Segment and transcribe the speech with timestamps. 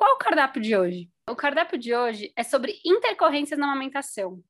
[0.00, 1.10] Qual o cardápio de hoje?
[1.28, 4.42] O cardápio de hoje é sobre intercorrências na amamentação.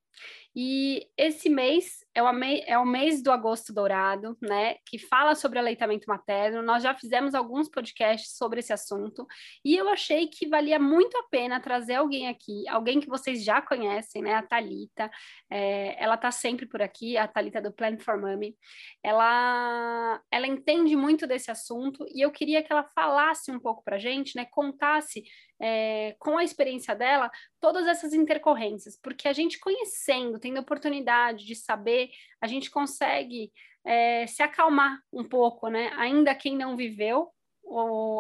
[0.54, 4.76] E esse mês é o, mês, é o mês do agosto dourado, né?
[4.84, 6.62] Que fala sobre aleitamento materno.
[6.62, 9.26] Nós já fizemos alguns podcasts sobre esse assunto
[9.64, 13.62] e eu achei que valia muito a pena trazer alguém aqui, alguém que vocês já
[13.62, 14.34] conhecem, né?
[14.34, 15.10] A Talita.
[15.48, 18.56] É, ela tá sempre por aqui, a Talita do Plan for Mommy.
[19.02, 23.98] Ela, ela entende muito desse assunto e eu queria que ela falasse um pouco para
[23.98, 24.44] gente, né?
[24.44, 25.22] Contasse
[25.60, 31.54] é, com a experiência dela, todas essas intercorrências, porque a gente conhecendo, tendo oportunidade de
[31.54, 31.99] saber,
[32.40, 33.52] a gente consegue
[33.84, 35.90] é, se acalmar um pouco, né?
[35.96, 37.30] Ainda quem não viveu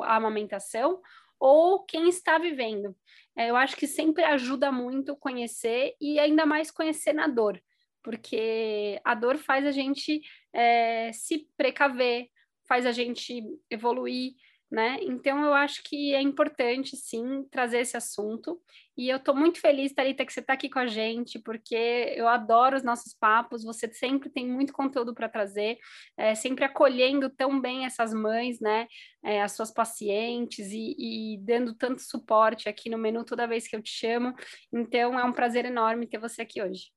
[0.04, 1.00] a amamentação,
[1.38, 2.94] ou quem está vivendo.
[3.36, 7.60] É, eu acho que sempre ajuda muito conhecer e ainda mais conhecer na dor,
[8.02, 10.20] porque a dor faz a gente
[10.52, 12.28] é, se precaver,
[12.68, 14.34] faz a gente evoluir
[14.70, 14.98] né?
[15.02, 18.60] Então eu acho que é importante sim trazer esse assunto.
[19.00, 22.28] E eu estou muito feliz, Thalita, que você está aqui com a gente, porque eu
[22.28, 25.78] adoro os nossos papos, você sempre tem muito conteúdo para trazer,
[26.18, 28.86] é, sempre acolhendo tão bem essas mães, né?
[29.24, 33.74] É, as suas pacientes e, e dando tanto suporte aqui no menu toda vez que
[33.74, 34.34] eu te chamo.
[34.70, 36.90] Então é um prazer enorme ter você aqui hoje.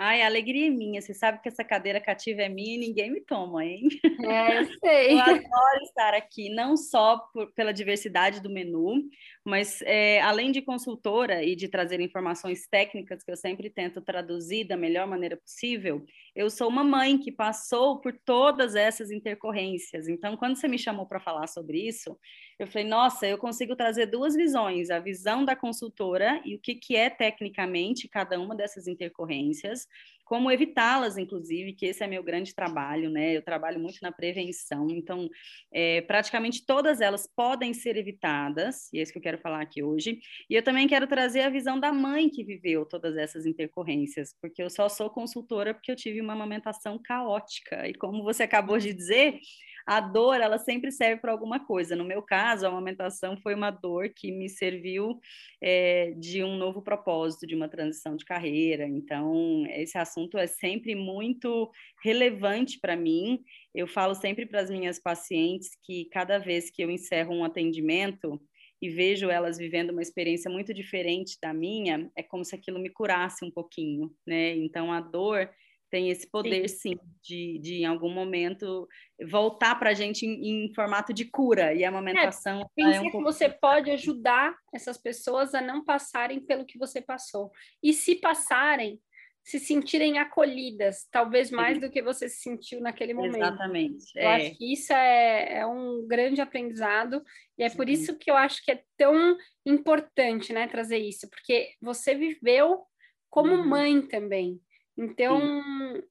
[0.00, 1.02] Ai, a alegria é minha.
[1.02, 3.88] Você sabe que essa cadeira cativa é minha e ninguém me toma, hein?
[4.22, 5.14] É, eu sei.
[5.14, 9.02] eu adoro estar aqui, não só por, pela diversidade do menu,
[9.48, 14.64] mas é, além de consultora e de trazer informações técnicas que eu sempre tento traduzir
[14.64, 20.06] da melhor maneira possível, eu sou uma mãe que passou por todas essas intercorrências.
[20.06, 22.18] Então, quando você me chamou para falar sobre isso,
[22.58, 26.74] eu falei, nossa, eu consigo trazer duas visões, a visão da consultora e o que,
[26.74, 29.86] que é tecnicamente cada uma dessas intercorrências,
[30.28, 33.34] como evitá-las, inclusive, que esse é meu grande trabalho, né?
[33.34, 35.26] Eu trabalho muito na prevenção, então,
[35.72, 39.82] é, praticamente todas elas podem ser evitadas, e é isso que eu quero falar aqui
[39.82, 40.20] hoje.
[40.50, 44.62] E eu também quero trazer a visão da mãe que viveu todas essas intercorrências, porque
[44.62, 48.92] eu só sou consultora porque eu tive uma amamentação caótica, e como você acabou de
[48.92, 49.40] dizer,
[49.88, 51.96] a dor ela sempre serve para alguma coisa.
[51.96, 55.18] No meu caso, a amamentação foi uma dor que me serviu
[55.62, 58.86] é, de um novo propósito, de uma transição de carreira.
[58.86, 61.70] Então, esse assunto é sempre muito
[62.04, 63.40] relevante para mim.
[63.74, 68.38] Eu falo sempre para as minhas pacientes que cada vez que eu encerro um atendimento,
[68.80, 72.88] e vejo elas vivendo uma experiência muito diferente da minha, é como se aquilo me
[72.88, 74.54] curasse um pouquinho, né?
[74.54, 75.50] Então a dor
[75.90, 78.88] tem esse poder, sim, sim de, de, em algum momento
[79.30, 82.62] voltar para a gente em, em, formato de cura e a amamentação.
[82.62, 86.78] É, pensa é um que você pode ajudar essas pessoas a não passarem pelo que
[86.78, 87.50] você passou.
[87.82, 89.00] E se passarem,
[89.42, 93.36] se sentirem acolhidas, talvez mais do que você se sentiu naquele momento.
[93.36, 94.04] Exatamente.
[94.14, 94.36] Eu é.
[94.36, 97.22] acho que isso é, é, um grande aprendizado
[97.56, 97.76] e é sim.
[97.76, 102.82] por isso que eu acho que é tão importante, né, trazer isso, porque você viveu
[103.30, 103.66] como uhum.
[103.66, 104.60] mãe também.
[104.98, 106.02] Então, Sim.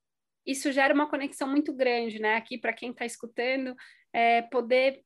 [0.45, 2.35] isso gera uma conexão muito grande, né?
[2.35, 3.75] Aqui, para quem está escutando,
[4.13, 5.03] é, poder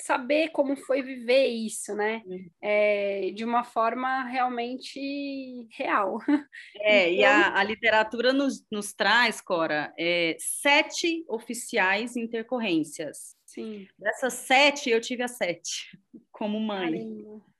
[0.00, 2.20] saber como foi viver isso, né?
[2.60, 6.18] É, de uma forma realmente real.
[6.76, 7.14] É, então...
[7.14, 13.36] e a, a literatura nos, nos, traz, Cora, é, sete oficiais intercorrências.
[13.46, 13.86] Sim.
[13.96, 15.96] Dessas sete, eu tive as sete,
[16.32, 16.92] como mãe.
[16.92, 17.53] Caramba.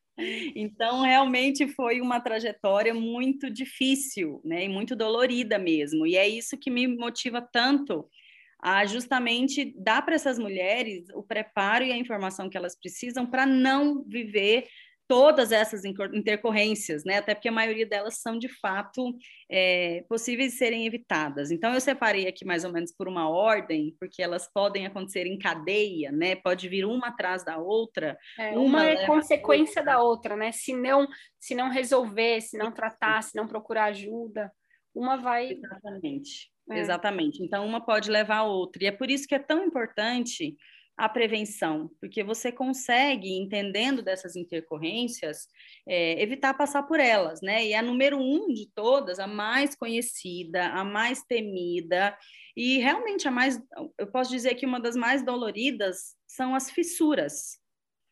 [0.55, 4.65] Então, realmente foi uma trajetória muito difícil, né?
[4.65, 6.07] E muito dolorida mesmo.
[6.07, 8.09] E é isso que me motiva tanto
[8.63, 13.45] a justamente dar para essas mulheres o preparo e a informação que elas precisam para
[13.47, 14.67] não viver
[15.07, 17.19] todas essas intercorrências, né?
[17.19, 19.15] Até porque a maioria delas são de fato
[19.51, 21.51] é, possíveis de serem evitadas.
[21.51, 25.39] Então eu separei aqui mais ou menos por uma ordem, porque elas podem acontecer em
[25.39, 26.37] cadeia, né?
[26.37, 28.17] Pode vir uma atrás da outra.
[28.39, 29.95] É, uma, uma é consequência outra.
[29.95, 30.53] da outra, né?
[30.53, 31.07] Se não,
[31.39, 34.51] se não resolver, se não tratar, se não procurar ajuda,
[34.95, 35.53] uma vai.
[35.53, 36.51] Exatamente.
[36.71, 36.79] É.
[36.79, 37.43] Exatamente.
[37.43, 38.85] Então uma pode levar a outra.
[38.85, 40.57] E é por isso que é tão importante
[40.97, 45.49] a prevenção, porque você consegue, entendendo dessas intercorrências,
[45.87, 47.67] é, evitar passar por elas, né?
[47.67, 52.17] E a número um de todas, a mais conhecida, a mais temida,
[52.57, 53.61] e realmente a mais,
[53.99, 57.59] eu posso dizer que uma das mais doloridas são as fissuras,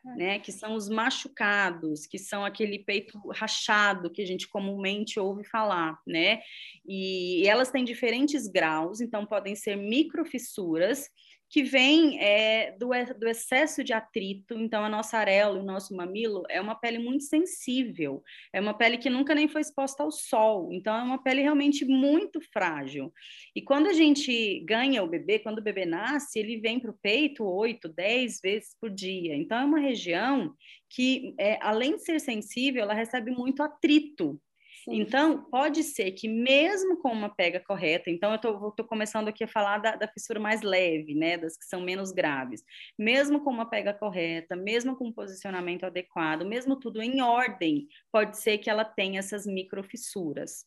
[0.04, 0.16] é.
[0.16, 0.38] né?
[0.40, 5.96] Que são os machucados, que são aquele peito rachado que a gente comumente ouve falar,
[6.04, 6.40] né?
[6.84, 11.08] E, e elas têm diferentes graus, então podem ser microfissuras
[11.52, 12.88] que vem é, do,
[13.18, 14.54] do, excesso de atrito.
[14.54, 18.22] Então, a nossa areola, o nosso mamilo, é uma pele muito sensível,
[18.54, 21.84] é uma pele que nunca nem foi exposta ao sol, então é uma pele realmente
[21.84, 23.12] muito frágil.
[23.54, 26.98] E quando a gente ganha o bebê, quando o bebê nasce, ele vem para o
[27.02, 29.36] peito oito, dez vezes por dia.
[29.36, 30.54] Então, é uma região
[30.88, 34.40] que, é, além de ser sensível, ela recebe muito atrito.
[34.88, 39.48] Então, pode ser que mesmo com uma pega correta, então eu estou começando aqui a
[39.48, 42.64] falar da, da, fissura mais leve, né, das que são menos graves,
[42.98, 48.38] mesmo com uma pega correta, mesmo com um posicionamento adequado, mesmo tudo em ordem, pode
[48.38, 50.64] ser que ela tenha essas microfissuras.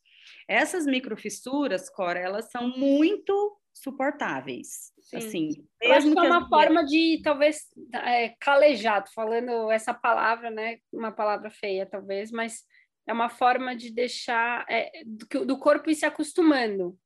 [0.47, 4.93] Essas microfissuras, Cora, elas são muito suportáveis.
[5.01, 5.17] Sim.
[5.17, 10.49] Assim, mesmo Eu acho que é uma forma de talvez é, calejado, falando essa palavra,
[10.49, 10.79] né?
[10.91, 12.63] Uma palavra feia, talvez, mas
[13.07, 16.97] é uma forma de deixar é, do, do corpo ir se acostumando.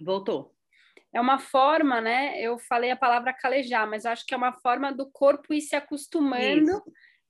[0.00, 0.54] Voltou.
[1.12, 2.40] É uma forma, né?
[2.40, 5.76] Eu falei a palavra calejar, mas acho que é uma forma do corpo ir se
[5.76, 6.82] acostumando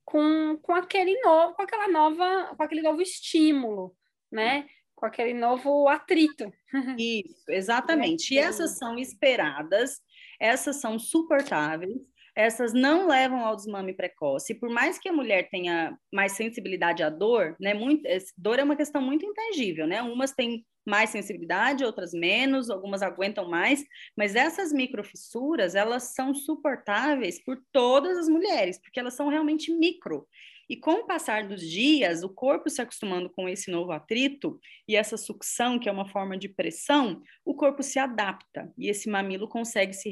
[0.03, 3.95] com, com aquele novo, com aquela nova, com aquele novo estímulo,
[4.31, 4.67] né?
[4.95, 6.51] Com aquele novo atrito.
[6.97, 8.33] Isso, exatamente.
[8.33, 10.01] E essas são esperadas,
[10.39, 12.01] essas são suportáveis,
[12.35, 14.53] essas não levam ao desmame precoce.
[14.55, 17.73] Por mais que a mulher tenha mais sensibilidade à dor, né?
[17.73, 18.03] Muito,
[18.37, 20.01] dor é uma questão muito intangível, né?
[20.01, 23.83] Umas têm mais sensibilidade, outras menos, algumas aguentam mais,
[24.15, 30.27] mas essas microfissuras, elas são suportáveis por todas as mulheres, porque elas são realmente micro.
[30.69, 34.95] E com o passar dos dias, o corpo se acostumando com esse novo atrito e
[34.95, 39.47] essa sucção, que é uma forma de pressão, o corpo se adapta e esse mamilo
[39.47, 40.09] consegue se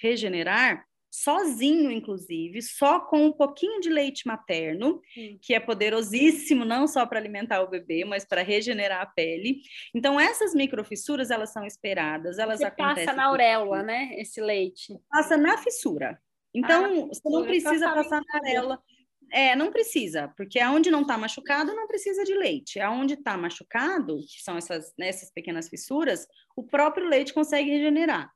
[0.00, 5.38] regenerar sozinho, inclusive, só com um pouquinho de leite materno, Sim.
[5.42, 9.60] que é poderosíssimo não só para alimentar o bebê, mas para regenerar a pele.
[9.94, 13.04] Então, essas microfissuras, elas são esperadas, elas você acontecem...
[13.04, 14.98] passa na auréola, né, esse leite?
[15.10, 16.18] Passa na fissura.
[16.54, 18.82] Então, ah, você não precisa passar na auréola.
[19.30, 22.80] É, não precisa, porque aonde não está machucado, não precisa de leite.
[22.80, 26.26] Aonde está machucado, que são essas, né, essas pequenas fissuras,
[26.56, 28.30] o próprio leite consegue regenerar.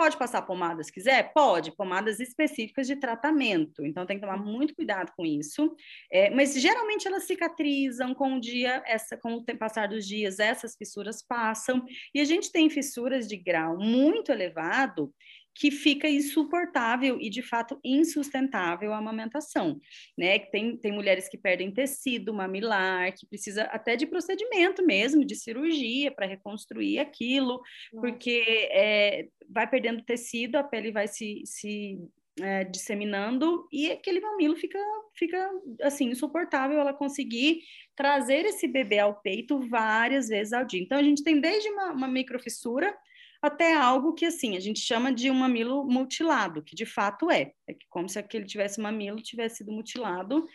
[0.00, 1.30] Pode passar pomada se quiser?
[1.34, 3.84] Pode, pomadas específicas de tratamento.
[3.84, 5.76] Então tem que tomar muito cuidado com isso.
[6.10, 10.74] É, mas geralmente elas cicatrizam com o dia, essa, com o passar dos dias, essas
[10.74, 11.84] fissuras passam.
[12.14, 15.12] E a gente tem fissuras de grau muito elevado
[15.54, 19.78] que fica insuportável e, de fato, insustentável a amamentação,
[20.16, 20.38] né?
[20.38, 26.10] Tem, tem mulheres que perdem tecido mamilar, que precisa até de procedimento mesmo, de cirurgia
[26.10, 27.60] para reconstruir aquilo,
[27.92, 28.06] Nossa.
[28.06, 31.98] porque é, vai perdendo tecido, a pele vai se, se
[32.40, 34.78] é, disseminando e aquele mamilo fica,
[35.14, 35.50] fica
[35.82, 37.60] assim, insuportável ela conseguir
[37.94, 40.80] trazer esse bebê ao peito várias vezes ao dia.
[40.80, 42.96] Então, a gente tem desde uma, uma microfissura
[43.42, 47.52] até algo que assim a gente chama de um mamilo mutilado, que de fato é,
[47.68, 50.46] é como se aquele tivesse mamilo tivesse sido mutilado.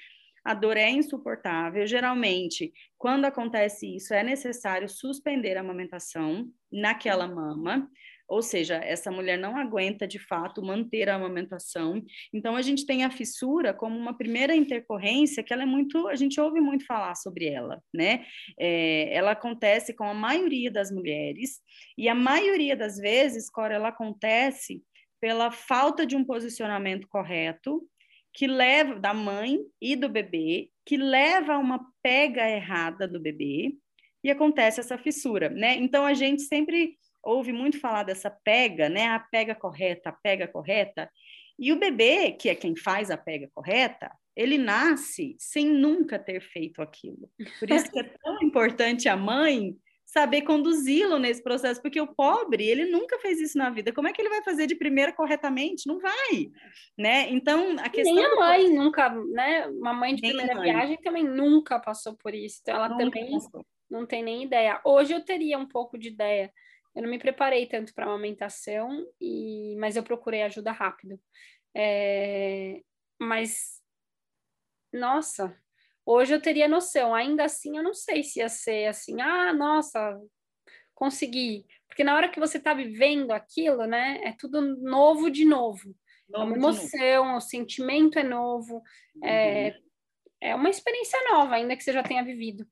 [0.44, 1.88] A dor é insuportável.
[1.88, 7.90] Geralmente, quando acontece isso, é necessário suspender a amamentação naquela mama
[8.28, 12.04] ou seja, essa mulher não aguenta de fato manter a amamentação.
[12.34, 16.16] Então a gente tem a fissura como uma primeira intercorrência que ela é muito, a
[16.16, 18.26] gente ouve muito falar sobre ela, né?
[18.60, 21.60] É, ela acontece com a maioria das mulheres
[21.98, 24.82] e a maioria das vezes, Cora, ela acontece
[25.22, 27.82] pela falta de um posicionamento correto
[28.34, 33.74] que leva da mãe e do bebê, que leva a uma pega errada do bebê
[34.24, 35.76] e acontece essa fissura, né?
[35.78, 39.08] Então a gente sempre ouve muito falar dessa pega, né?
[39.08, 41.10] A pega correta, a pega correta.
[41.58, 46.42] E o bebê, que é quem faz a pega correta, ele nasce sem nunca ter
[46.42, 47.30] feito aquilo.
[47.60, 52.66] Por isso que é tão importante a mãe saber conduzi-lo nesse processo, porque o pobre,
[52.66, 53.92] ele nunca fez isso na vida.
[53.92, 55.88] Como é que ele vai fazer de primeira corretamente?
[55.88, 56.52] Não vai,
[56.98, 57.30] né?
[57.32, 58.16] Então, a questão...
[58.16, 58.76] Nem a mãe do...
[58.76, 59.68] nunca, né?
[59.68, 62.60] Uma mãe de nem primeira viagem também nunca passou por isso.
[62.62, 63.66] Então, ela nunca também passou.
[63.90, 64.80] não tem nem ideia.
[64.86, 66.52] Hoje eu teria um pouco de ideia
[66.96, 71.20] eu não me preparei tanto para amamentação, e, mas eu procurei ajuda rápido.
[71.76, 72.82] É,
[73.20, 73.82] mas,
[74.94, 75.56] nossa,
[76.06, 77.14] hoje eu teria noção.
[77.14, 80.18] Ainda assim, eu não sei se ia ser assim, ah, nossa,
[80.94, 81.66] conseguir.
[81.88, 85.94] Porque na hora que você está vivendo aquilo, né, é tudo novo de novo.
[86.34, 88.82] É uma emoção, o sentimento é novo,
[89.24, 89.74] é, uhum.
[90.42, 92.66] é uma experiência nova, ainda que você já tenha vivido.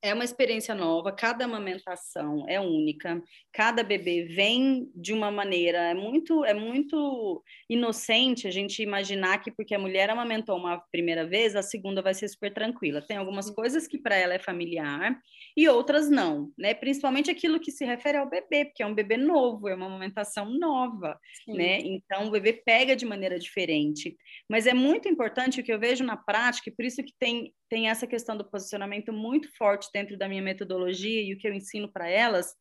[0.00, 3.20] É uma experiência nova, cada amamentação é única,
[3.52, 9.50] cada bebê vem de uma maneira, é muito, é muito inocente a gente imaginar que
[9.50, 13.02] porque a mulher amamentou uma primeira vez, a segunda vai ser super tranquila.
[13.02, 15.18] Tem algumas coisas que para ela é familiar
[15.56, 16.74] e outras não, né?
[16.74, 20.48] Principalmente aquilo que se refere ao bebê, porque é um bebê novo, é uma amamentação
[20.48, 21.54] nova, Sim.
[21.56, 21.80] né?
[21.80, 24.16] Então o bebê pega de maneira diferente.
[24.48, 27.52] Mas é muito importante o que eu vejo na prática, e por isso que tem
[27.68, 31.54] tem essa questão do posicionamento muito forte dentro da minha metodologia e o que eu
[31.54, 32.54] ensino para elas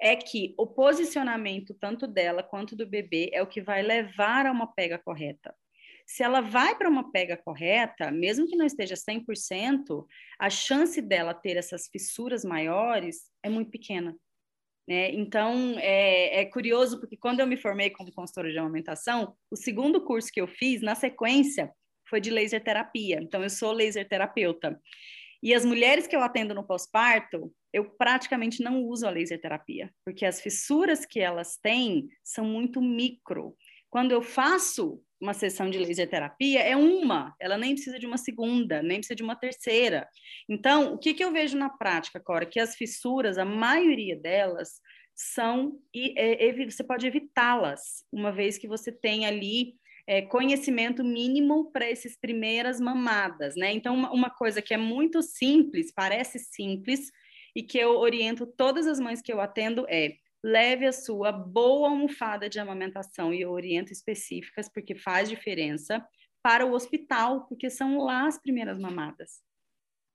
[0.00, 4.52] é que o posicionamento tanto dela quanto do bebê é o que vai levar a
[4.52, 5.54] uma pega correta.
[6.06, 10.04] Se ela vai para uma pega correta, mesmo que não esteja 100%,
[10.38, 14.14] a chance dela ter essas fissuras maiores é muito pequena.
[14.86, 15.10] Né?
[15.12, 20.04] Então, é, é, curioso, porque quando eu me formei como consultora de amamentação, o segundo
[20.04, 21.72] curso que eu fiz, na sequência,
[22.08, 23.18] foi de laser terapia.
[23.20, 24.80] Então, eu sou laser terapeuta.
[25.42, 29.92] E as mulheres que eu atendo no pós-parto, eu praticamente não uso a laser terapia,
[30.04, 33.54] porque as fissuras que elas têm são muito micro.
[33.90, 38.16] Quando eu faço uma sessão de laser terapia, é uma, ela nem precisa de uma
[38.16, 40.08] segunda, nem precisa de uma terceira.
[40.48, 42.46] Então, o que, que eu vejo na prática, Cora?
[42.46, 44.80] Que as fissuras, a maioria delas,
[45.14, 49.74] são, e, e, você pode evitá-las, uma vez que você tem ali
[50.06, 53.72] é, conhecimento mínimo para essas primeiras mamadas, né?
[53.72, 57.10] Então, uma, uma coisa que é muito simples, parece simples,
[57.54, 61.88] e que eu oriento todas as mães que eu atendo é leve a sua boa
[61.88, 66.06] almofada de amamentação e eu oriento específicas porque faz diferença
[66.42, 69.40] para o hospital, porque são lá as primeiras mamadas.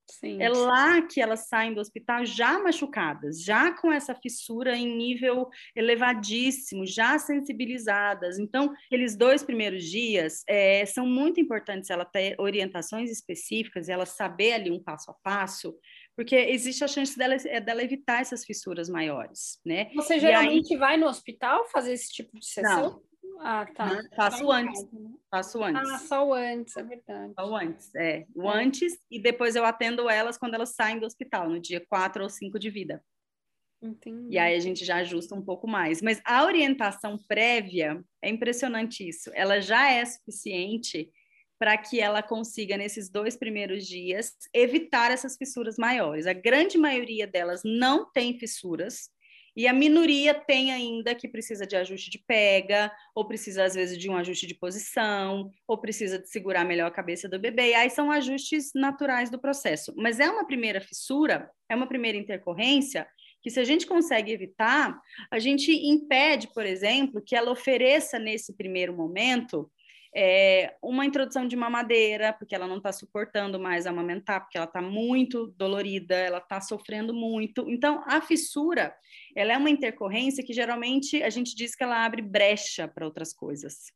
[0.10, 0.42] Sim.
[0.42, 5.50] É lá que elas saem do hospital já machucadas, já com essa fissura em nível
[5.76, 8.40] elevadíssimo, já sensibilizadas.
[8.40, 14.54] Então, aqueles dois primeiros dias é, são muito importantes ela ter orientações específicas, ela saber
[14.54, 15.78] ali um passo a passo,
[16.16, 19.90] porque existe a chance dela, é, dela evitar essas fissuras maiores, né?
[19.96, 20.80] Você geralmente aí...
[20.80, 22.82] vai no hospital fazer esse tipo de sessão?
[22.82, 23.02] Não,
[23.40, 23.86] ah, tá.
[23.86, 24.10] Né?
[24.16, 24.92] Faço antes.
[24.92, 25.10] Né?
[25.32, 25.90] Faço antes.
[25.90, 27.34] Ah, só o antes, é verdade.
[27.34, 28.26] Só o antes, é.
[28.36, 28.64] O é.
[28.64, 32.30] antes e depois eu atendo elas quando elas saem do hospital, no dia 4 ou
[32.30, 33.04] 5 de vida.
[33.82, 34.34] Entendi.
[34.34, 36.02] E aí a gente já ajusta um pouco mais.
[36.02, 39.32] Mas a orientação prévia, é impressionante isso.
[39.34, 41.10] Ela já é suficiente
[41.58, 46.26] para que ela consiga, nesses dois primeiros dias, evitar essas fissuras maiores.
[46.26, 49.10] A grande maioria delas não tem fissuras,
[49.60, 53.98] e a minoria tem ainda que precisa de ajuste de pega, ou precisa, às vezes,
[53.98, 57.72] de um ajuste de posição, ou precisa de segurar melhor a cabeça do bebê.
[57.72, 59.94] E aí são ajustes naturais do processo.
[59.98, 63.06] Mas é uma primeira fissura, é uma primeira intercorrência,
[63.42, 64.98] que se a gente consegue evitar,
[65.30, 69.70] a gente impede, por exemplo, que ela ofereça nesse primeiro momento
[70.16, 74.82] é, uma introdução de mamadeira, porque ela não está suportando mais amamentar, porque ela está
[74.82, 77.70] muito dolorida, ela está sofrendo muito.
[77.70, 78.96] Então, a fissura,
[79.36, 83.34] ela é uma intercorrência que geralmente a gente diz que ela abre brecha para outras
[83.34, 83.92] coisas.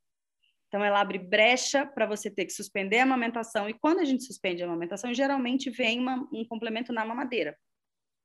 [0.68, 4.24] Então, ela abre brecha para você ter que suspender a amamentação, e quando a gente
[4.24, 7.58] suspende a amamentação, geralmente vem uma, um complemento na mamadeira.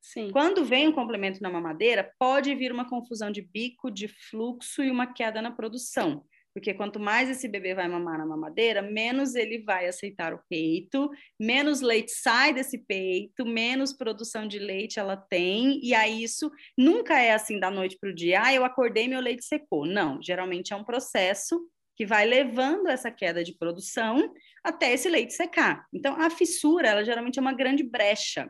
[0.00, 0.30] Sim.
[0.30, 4.90] Quando vem um complemento na mamadeira, pode vir uma confusão de bico, de fluxo e
[4.90, 6.25] uma queda na produção.
[6.54, 11.10] Porque quanto mais esse bebê vai mamar na mamadeira, menos ele vai aceitar o peito,
[11.38, 17.20] menos leite sai desse peito, menos produção de leite ela tem, e aí isso nunca
[17.20, 19.86] é assim da noite para o dia, ah, eu acordei meu leite secou.
[19.86, 21.60] Não, geralmente é um processo
[21.96, 25.84] que vai levando essa queda de produção até esse leite secar.
[25.92, 28.48] Então, a fissura, ela geralmente é uma grande brecha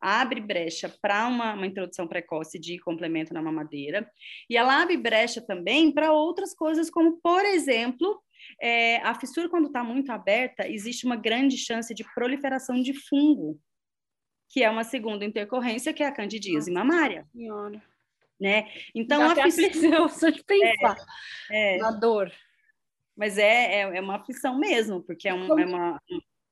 [0.00, 4.08] abre brecha para uma, uma, introdução precoce de complemento na mamadeira,
[4.48, 8.22] e ela abre brecha também para outras coisas, como, por exemplo,
[8.60, 13.58] é, a fissura, quando está muito aberta, existe uma grande chance de proliferação de fungo,
[14.48, 17.26] que é uma segunda intercorrência, que é a candidíase mamária.
[17.32, 17.82] Senhora.
[18.38, 18.68] Né?
[18.94, 20.08] Então, Já a fissura...
[20.08, 20.96] só de pensar
[21.50, 22.30] é, é, na dor.
[23.16, 26.02] Mas é, é, é, uma aflição mesmo, porque é, um, é uma,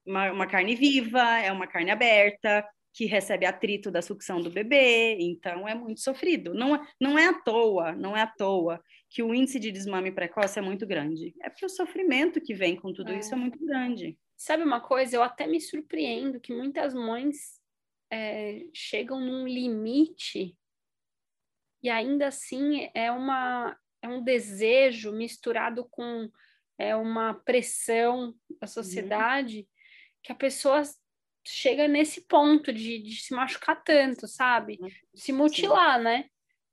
[0.06, 5.18] uma, uma carne viva, é uma carne aberta, que recebe atrito da sucção do bebê,
[5.18, 6.54] então é muito sofrido.
[6.54, 10.12] Não, é, não é à toa, não é à toa que o índice de desmame
[10.12, 11.34] precoce é muito grande.
[11.42, 13.18] É porque o sofrimento que vem com tudo é.
[13.18, 14.16] isso é muito grande.
[14.36, 15.16] Sabe uma coisa?
[15.16, 17.60] Eu até me surpreendo que muitas mães
[18.12, 20.56] é, chegam num limite
[21.82, 26.30] e ainda assim é uma é um desejo misturado com
[26.78, 28.68] é uma pressão da uhum.
[28.68, 29.66] sociedade uhum.
[30.22, 30.82] que a pessoa
[31.44, 34.78] chega nesse ponto de, de se machucar tanto, sabe?
[35.12, 36.04] De se mutilar, Sim.
[36.04, 36.24] né?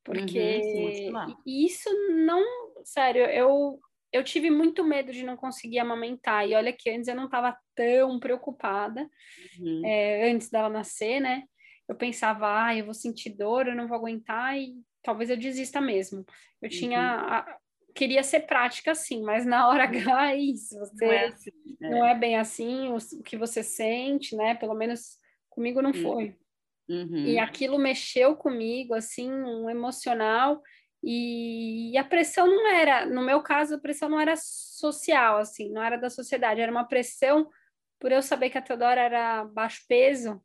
[0.03, 1.89] Porque uhum, isso
[2.25, 2.43] não,
[2.83, 3.79] sério, eu
[4.11, 6.45] eu tive muito medo de não conseguir amamentar.
[6.47, 9.09] E olha que antes eu não estava tão preocupada,
[9.57, 9.85] uhum.
[9.85, 11.43] é, antes dela nascer, né?
[11.87, 15.79] Eu pensava, ah, eu vou sentir dor, eu não vou aguentar e talvez eu desista
[15.79, 16.25] mesmo.
[16.61, 16.69] Eu uhum.
[16.69, 17.59] tinha.
[17.93, 20.77] Queria ser prática, sim, mas na hora H é isso.
[20.79, 21.89] Você, não, é assim, é.
[21.89, 24.55] não é bem assim o, o, que você sente, né?
[24.55, 25.17] Pelo menos
[25.49, 26.01] comigo não uhum.
[26.01, 26.35] foi.
[26.89, 27.25] Uhum.
[27.25, 30.61] E aquilo mexeu comigo, assim, um emocional.
[31.03, 35.83] E a pressão não era, no meu caso, a pressão não era social, assim, não
[35.83, 37.49] era da sociedade, era uma pressão
[37.99, 40.41] por eu saber que a Teodora era baixo peso.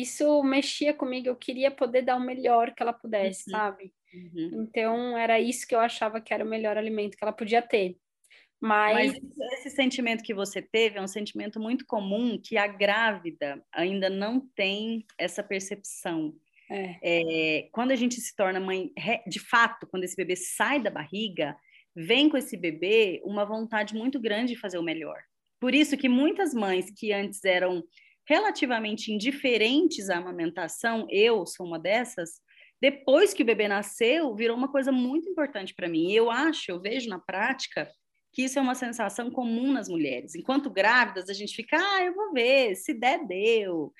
[0.00, 3.56] Isso mexia comigo, eu queria poder dar o melhor que ela pudesse, uhum.
[3.56, 3.92] sabe?
[4.12, 4.66] Uhum.
[4.68, 7.96] Então, era isso que eu achava que era o melhor alimento que ela podia ter.
[8.60, 9.12] Mas...
[9.12, 14.10] Mas esse sentimento que você teve é um sentimento muito comum que a grávida ainda
[14.10, 16.34] não tem essa percepção.
[16.68, 16.98] É.
[17.02, 18.90] É, quando a gente se torna mãe,
[19.28, 21.56] de fato, quando esse bebê sai da barriga,
[21.94, 25.22] vem com esse bebê uma vontade muito grande de fazer o melhor.
[25.60, 27.84] Por isso que muitas mães que antes eram
[28.26, 32.40] relativamente indiferentes à amamentação, eu sou uma dessas,
[32.80, 36.12] depois que o bebê nasceu, virou uma coisa muito importante para mim.
[36.12, 37.90] Eu acho, eu vejo na prática
[38.32, 40.34] que isso é uma sensação comum nas mulheres.
[40.34, 43.92] Enquanto grávidas, a gente fica, ah, eu vou ver, se der, deu.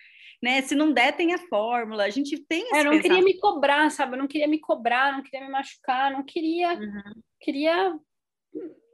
[0.43, 0.61] Né?
[0.61, 2.04] Se não der, tem a fórmula.
[2.04, 4.14] A gente tem esse é, Eu não queria me cobrar, sabe?
[4.14, 6.75] Eu não queria me cobrar, não queria me machucar, não queria...
[6.75, 7.23] Uhum.
[7.40, 7.99] Queria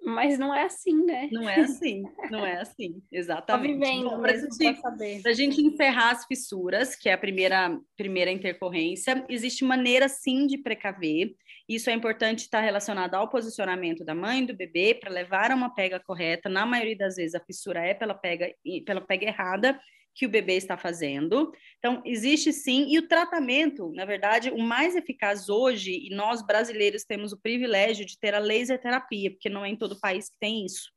[0.03, 1.29] mas não é assim, né?
[1.31, 3.75] Não é assim, não é assim, exatamente.
[3.75, 9.25] vivendo Bom, para gente, a gente encerrar as fissuras, que é a primeira, primeira intercorrência,
[9.29, 11.35] existe maneira sim de precaver.
[11.69, 15.75] Isso é importante estar relacionado ao posicionamento da mãe do bebê para levar a uma
[15.75, 16.49] pega correta.
[16.49, 18.53] Na maioria das vezes a fissura é pela pega,
[18.85, 19.79] pela pega errada
[20.15, 21.53] que o bebê está fazendo.
[21.79, 27.05] Então, existe sim, e o tratamento, na verdade, o mais eficaz hoje, e nós brasileiros
[27.05, 30.37] temos o privilégio de ter a laser terapia, porque não é em todo país que
[30.39, 30.91] tem isso.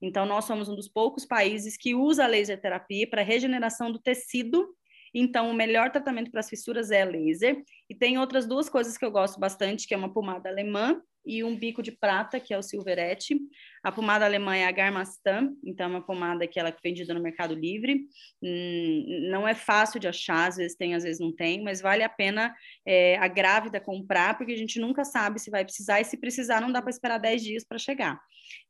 [0.00, 3.98] Então, nós somos um dos poucos países que usa a laser terapia para regeneração do
[3.98, 4.68] tecido.
[5.14, 7.62] Então, o melhor tratamento para as fissuras é laser.
[7.88, 11.42] E tem outras duas coisas que eu gosto bastante, que é uma pomada alemã e
[11.42, 13.36] um bico de prata, que é o Silverette.
[13.82, 17.22] A pomada alemã é a Garmastan, então é uma pomada que ela é vendida no
[17.22, 18.06] Mercado Livre.
[18.42, 22.02] Hum, não é fácil de achar, às vezes tem, às vezes não tem, mas vale
[22.02, 22.54] a pena
[22.86, 26.60] é, a grávida comprar, porque a gente nunca sabe se vai precisar, e se precisar,
[26.60, 28.20] não dá para esperar 10 dias para chegar.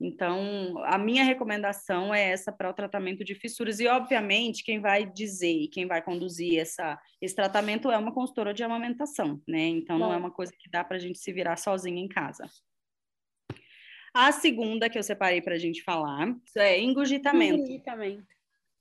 [0.01, 3.81] Então, a minha recomendação é essa para o tratamento de fissuras.
[3.81, 8.53] E, obviamente, quem vai dizer e quem vai conduzir essa, esse tratamento é uma consultora
[8.53, 9.67] de amamentação, né?
[9.67, 10.07] Então, Bom.
[10.07, 12.49] não é uma coisa que dá para a gente se virar sozinha em casa.
[14.15, 17.57] A segunda que eu separei para a gente falar é engurgitamento.
[17.57, 18.25] Engurgitamento.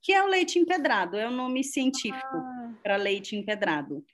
[0.04, 2.74] Que é o leite empedrado, é o nome científico ah.
[2.84, 4.06] para leite empedrado,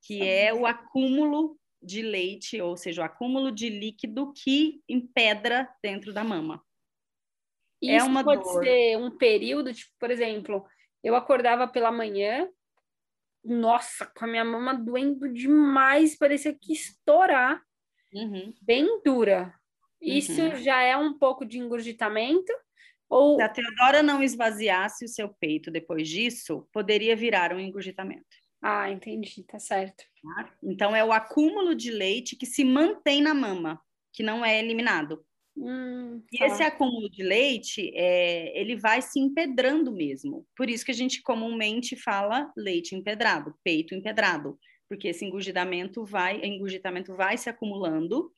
[0.00, 6.12] que é o acúmulo de leite, ou seja, o acúmulo de líquido que empedra dentro
[6.12, 6.62] da mama.
[7.82, 8.62] É Isso é uma pode dor.
[8.62, 10.64] ser um período, tipo, por exemplo,
[11.02, 12.48] eu acordava pela manhã,
[13.44, 17.60] nossa, com a minha mama doendo demais, parecia que estourar,
[18.14, 18.54] uhum.
[18.62, 19.52] bem dura.
[20.00, 20.56] Isso uhum.
[20.56, 22.52] já é um pouco de engurgitamento?
[23.08, 23.36] Ou...
[23.36, 28.41] Se a Teodora não esvaziasse o seu peito depois disso, poderia virar um engurgitamento.
[28.62, 30.04] Ah, entendi, tá certo.
[30.22, 30.54] Tá?
[30.62, 33.80] Então, é o acúmulo de leite que se mantém na mama,
[34.12, 35.24] que não é eliminado.
[35.56, 36.46] Hum, e tá.
[36.46, 40.46] esse acúmulo de leite, é, ele vai se empedrando mesmo.
[40.56, 44.56] Por isso que a gente comumente fala leite empedrado, peito empedrado,
[44.88, 48.30] porque esse engurgitamento vai, engurgitamento vai se acumulando.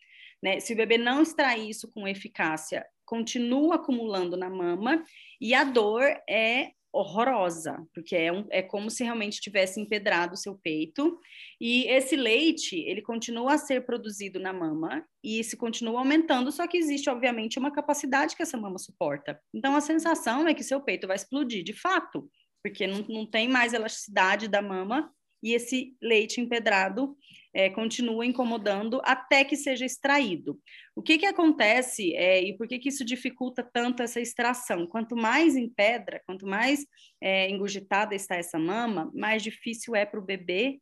[0.42, 0.58] Né?
[0.58, 5.04] Se o bebê não extrair isso com eficácia, continua acumulando na mama
[5.40, 10.36] e a dor é horrorosa, porque é, um, é como se realmente tivesse empedrado o
[10.36, 11.18] seu peito.
[11.60, 16.66] E esse leite, ele continua a ser produzido na mama e se continua aumentando, só
[16.68, 19.40] que existe, obviamente, uma capacidade que essa mama suporta.
[19.52, 22.30] Então, a sensação é que seu peito vai explodir de fato,
[22.62, 27.14] porque não, não tem mais elasticidade da mama e esse leite empedrado
[27.54, 30.60] é, continua incomodando até que seja extraído.
[30.94, 34.86] O que, que acontece é, e por que, que isso dificulta tanto essa extração?
[34.86, 36.84] Quanto mais em pedra, quanto mais
[37.20, 40.80] é, engurgitada está essa mama, mais difícil é para o bebê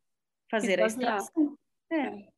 [0.51, 1.59] fazer a extração.
[1.93, 2.33] É.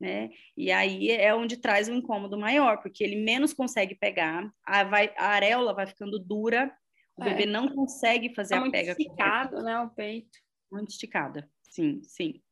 [0.00, 0.30] Né?
[0.56, 5.12] E aí é onde traz um incômodo maior, porque ele menos consegue pegar, a, vai,
[5.16, 6.72] a areola vai ficando dura,
[7.16, 7.30] o é.
[7.30, 8.88] bebê não consegue fazer tá a pega.
[8.88, 10.38] Muito esticado, né, o peito.
[10.70, 11.48] Muito esticada.
[11.62, 12.42] Sim, sim.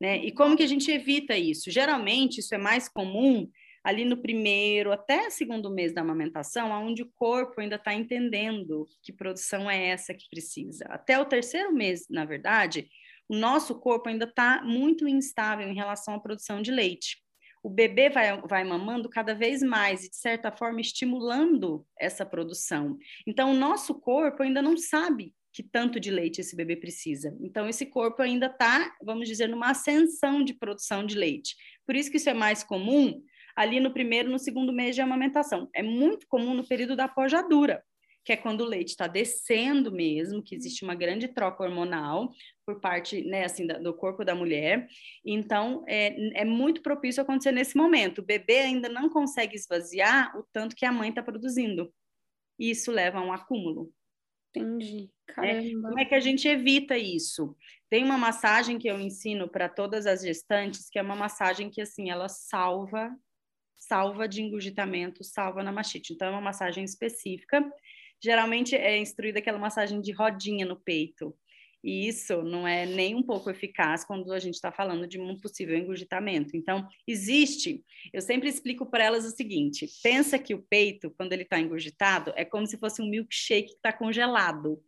[0.00, 0.18] Né?
[0.18, 1.70] E como que a gente evita isso?
[1.70, 3.48] Geralmente, isso é mais comum
[3.84, 9.12] ali no primeiro até segundo mês da amamentação, onde o corpo ainda está entendendo que
[9.12, 10.86] produção é essa que precisa.
[10.86, 12.88] Até o terceiro mês, na verdade,
[13.28, 17.22] o nosso corpo ainda está muito instável em relação à produção de leite.
[17.62, 22.98] O bebê vai, vai mamando cada vez mais e, de certa forma, estimulando essa produção.
[23.26, 27.34] Então, o nosso corpo ainda não sabe que tanto de leite esse bebê precisa.
[27.40, 31.54] Então, esse corpo ainda está, vamos dizer, numa ascensão de produção de leite.
[31.86, 33.22] Por isso que isso é mais comum
[33.54, 35.70] ali no primeiro, no segundo mês de amamentação.
[35.72, 37.84] É muito comum no período da pojadura,
[38.24, 42.32] que é quando o leite está descendo mesmo, que existe uma grande troca hormonal
[42.66, 44.88] por parte, né, assim, do corpo da mulher.
[45.24, 48.18] Então, é, é muito propício acontecer nesse momento.
[48.18, 51.94] O bebê ainda não consegue esvaziar o tanto que a mãe está produzindo.
[52.58, 53.92] E isso leva a um acúmulo.
[54.54, 55.10] Entendi.
[55.28, 55.88] É, Caramba.
[55.88, 57.56] Como é que a gente evita isso?
[57.90, 61.80] Tem uma massagem que eu ensino para todas as gestantes, que é uma massagem que,
[61.80, 63.14] assim, ela salva
[63.76, 66.14] salva de engurgitamento, salva na mastite.
[66.14, 67.62] Então, é uma massagem específica
[68.24, 71.36] geralmente é instruída aquela massagem de rodinha no peito.
[71.84, 75.38] E isso não é nem um pouco eficaz quando a gente está falando de um
[75.38, 76.56] possível engurgitamento.
[76.56, 81.42] Então, existe, eu sempre explico para elas o seguinte: pensa que o peito, quando ele
[81.42, 84.82] está engurgitado, é como se fosse um milkshake que está congelado.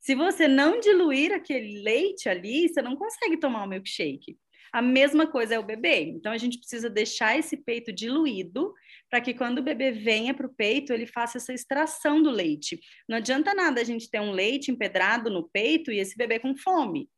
[0.00, 4.38] Se você não diluir aquele leite ali, você não consegue tomar o milkshake.
[4.72, 6.00] A mesma coisa é o bebê.
[6.00, 8.72] Então, a gente precisa deixar esse peito diluído
[9.12, 12.80] para que quando o bebê venha para o peito, ele faça essa extração do leite.
[13.06, 16.56] Não adianta nada a gente ter um leite empedrado no peito e esse bebê com
[16.56, 17.10] fome.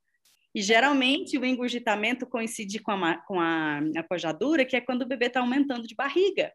[0.52, 5.26] E geralmente o engurgitamento coincide com a, com a apojadura, que é quando o bebê
[5.26, 6.52] está aumentando de barriga.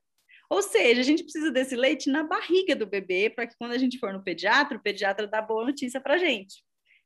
[0.50, 3.78] Ou seja, a gente precisa desse leite na barriga do bebê para que quando a
[3.78, 6.56] gente for no pediatra, o pediatra dá boa notícia para a gente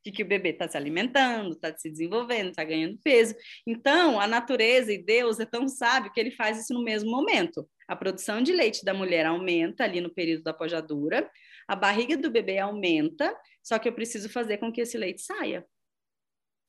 [0.04, 3.34] de que o bebê está se alimentando, está se desenvolvendo, está ganhando peso.
[3.66, 7.66] Então, a natureza e Deus é tão sábio que ele faz isso no mesmo momento.
[7.88, 11.30] A produção de leite da mulher aumenta ali no período da pojadura,
[11.68, 15.66] a barriga do bebê aumenta, só que eu preciso fazer com que esse leite saia.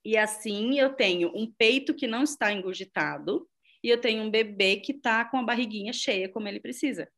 [0.03, 3.47] E assim eu tenho um peito que não está engurgitado
[3.83, 7.09] e eu tenho um bebê que está com a barriguinha cheia como ele precisa.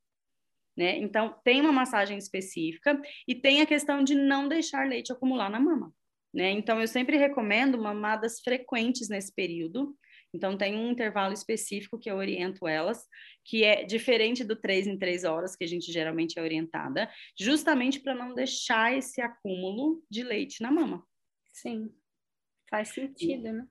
[0.78, 0.98] Né?
[1.00, 5.60] Então, tem uma massagem específica e tem a questão de não deixar leite acumular na
[5.60, 5.92] mama.
[6.32, 6.52] Né?
[6.52, 9.98] Então, eu sempre recomendo mamadas frequentes nesse período.
[10.34, 13.06] Então, tem um intervalo específico que eu oriento elas,
[13.46, 17.10] que é diferente do três em três horas, que a gente geralmente é orientada,
[17.40, 21.06] justamente para não deixar esse acúmulo de leite na mama.
[21.54, 21.90] Sim,
[22.70, 23.68] faz sentido, né?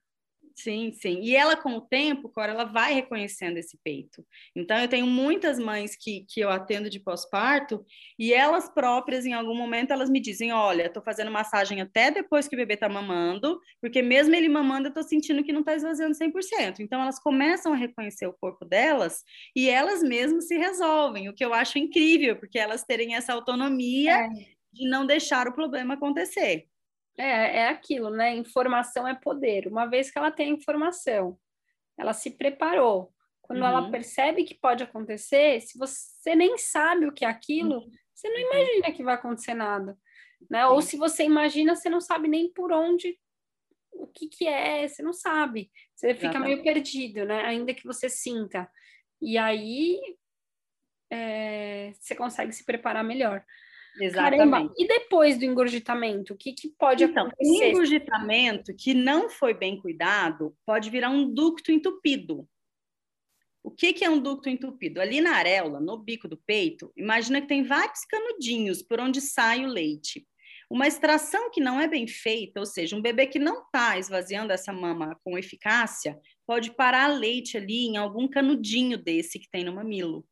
[0.58, 1.20] Sim, sim.
[1.20, 4.24] E ela, com o tempo, Cora, ela vai reconhecendo esse peito.
[4.54, 7.84] Então, eu tenho muitas mães que, que eu atendo de pós-parto
[8.18, 12.48] e elas próprias, em algum momento, elas me dizem: Olha, estou fazendo massagem até depois
[12.48, 15.76] que o bebê está mamando, porque mesmo ele mamando, eu estou sentindo que não está
[15.76, 16.80] esvaziando 100%.
[16.80, 19.22] Então, elas começam a reconhecer o corpo delas
[19.54, 24.24] e elas mesmas se resolvem, o que eu acho incrível, porque elas terem essa autonomia
[24.24, 24.28] é.
[24.72, 26.66] de não deixar o problema acontecer.
[27.18, 28.34] É, é aquilo, né?
[28.34, 29.66] Informação é poder.
[29.66, 31.38] Uma vez que ela tem informação,
[31.98, 33.12] ela se preparou.
[33.42, 33.66] Quando uhum.
[33.66, 37.90] ela percebe que pode acontecer, se você nem sabe o que é aquilo, uhum.
[38.14, 39.96] você não imagina que vai acontecer nada.
[40.50, 40.66] Né?
[40.66, 43.18] Ou se você imagina, você não sabe nem por onde,
[43.92, 45.70] o que, que é, você não sabe.
[45.94, 46.54] Você fica Exatamente.
[46.54, 47.44] meio perdido, né?
[47.44, 48.70] Ainda que você sinta.
[49.20, 49.98] E aí
[51.10, 53.44] é, você consegue se preparar melhor.
[54.00, 54.50] Exatamente.
[54.50, 57.64] Caramba, e depois do engurgitamento, o que, que pode então, acontecer?
[57.64, 62.48] O engurgitamento que não foi bem cuidado pode virar um ducto entupido.
[63.62, 65.00] O que, que é um ducto entupido?
[65.00, 69.64] Ali na areola, no bico do peito, imagina que tem vários canudinhos por onde sai
[69.64, 70.26] o leite.
[70.70, 74.52] Uma extração que não é bem feita, ou seja, um bebê que não está esvaziando
[74.52, 79.74] essa mama com eficácia, pode parar leite ali em algum canudinho desse que tem no
[79.74, 80.24] mamilo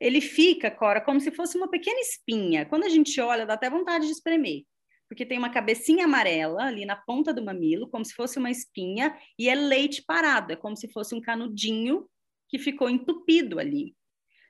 [0.00, 2.66] ele fica, Cora, como se fosse uma pequena espinha.
[2.66, 4.62] Quando a gente olha, dá até vontade de espremer,
[5.08, 9.16] porque tem uma cabecinha amarela ali na ponta do mamilo, como se fosse uma espinha,
[9.38, 12.08] e é leite parado, é como se fosse um canudinho
[12.48, 13.96] que ficou entupido ali.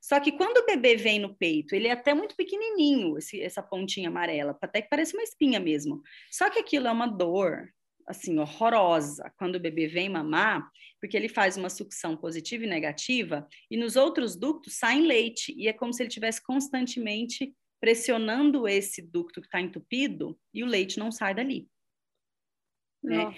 [0.01, 3.63] Só que quando o bebê vem no peito, ele é até muito pequenininho, esse, essa
[3.63, 6.03] pontinha amarela, até que parece uma espinha mesmo.
[6.31, 7.69] Só que aquilo é uma dor,
[8.09, 10.69] assim, horrorosa quando o bebê vem mamar,
[11.01, 15.69] porque ele faz uma sucção positiva e negativa, e nos outros ductos sai leite, e
[15.69, 20.99] é como se ele estivesse constantemente pressionando esse ducto que está entupido e o leite
[20.99, 21.69] não sai dali.
[23.03, 23.33] Né?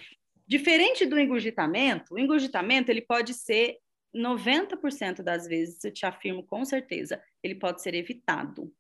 [0.47, 3.77] Diferente do engurgitamento, o engurgitamento ele pode ser
[4.17, 8.73] 90% das vezes, eu te afirmo com certeza, ele pode ser evitado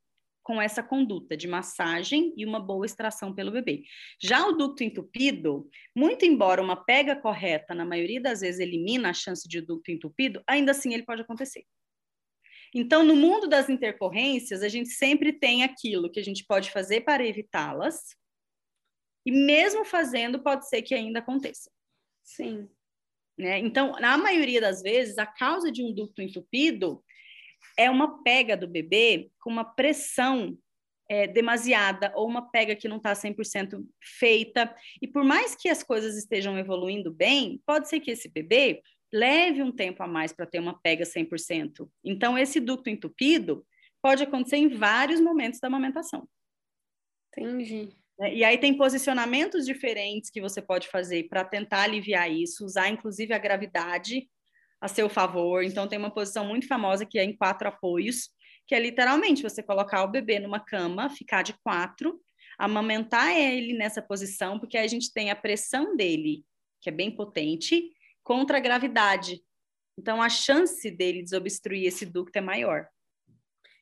[0.42, 3.84] com essa conduta de massagem e uma boa extração pelo bebê.
[4.20, 9.14] Já o ducto entupido, muito embora uma pega correta, na maioria das vezes, elimina a
[9.14, 11.64] chance de ducto entupido, ainda assim ele pode acontecer.
[12.74, 17.00] Então, no mundo das intercorrências, a gente sempre tem aquilo que a gente pode fazer
[17.02, 18.16] para evitá-las,
[19.26, 21.70] E mesmo fazendo, pode ser que ainda aconteça.
[22.22, 22.68] Sim.
[23.36, 23.58] Né?
[23.58, 27.02] Então, na maioria das vezes, a causa de um ducto entupido
[27.76, 30.56] é uma pega do bebê com uma pressão
[31.08, 34.74] é, demasiada ou uma pega que não está 100% feita.
[35.02, 38.80] E por mais que as coisas estejam evoluindo bem, pode ser que esse bebê
[39.12, 41.90] leve um tempo a mais para ter uma pega 100%.
[42.04, 43.66] Então, esse ducto entupido
[44.00, 46.28] pode acontecer em vários momentos da amamentação.
[47.36, 47.88] Entendi.
[48.18, 48.34] Né?
[48.34, 53.34] E aí tem posicionamentos diferentes que você pode fazer para tentar aliviar isso, usar inclusive
[53.34, 54.28] a gravidade
[54.80, 55.62] a seu favor.
[55.62, 58.30] Então tem uma posição muito famosa que é em quatro apoios,
[58.66, 62.20] que é literalmente você colocar o bebê numa cama, ficar de quatro,
[62.58, 66.44] amamentar ele nessa posição, porque aí a gente tem a pressão dele,
[66.80, 67.90] que é bem potente,
[68.22, 69.42] contra a gravidade.
[69.98, 72.86] Então, a chance dele desobstruir esse ducto é maior.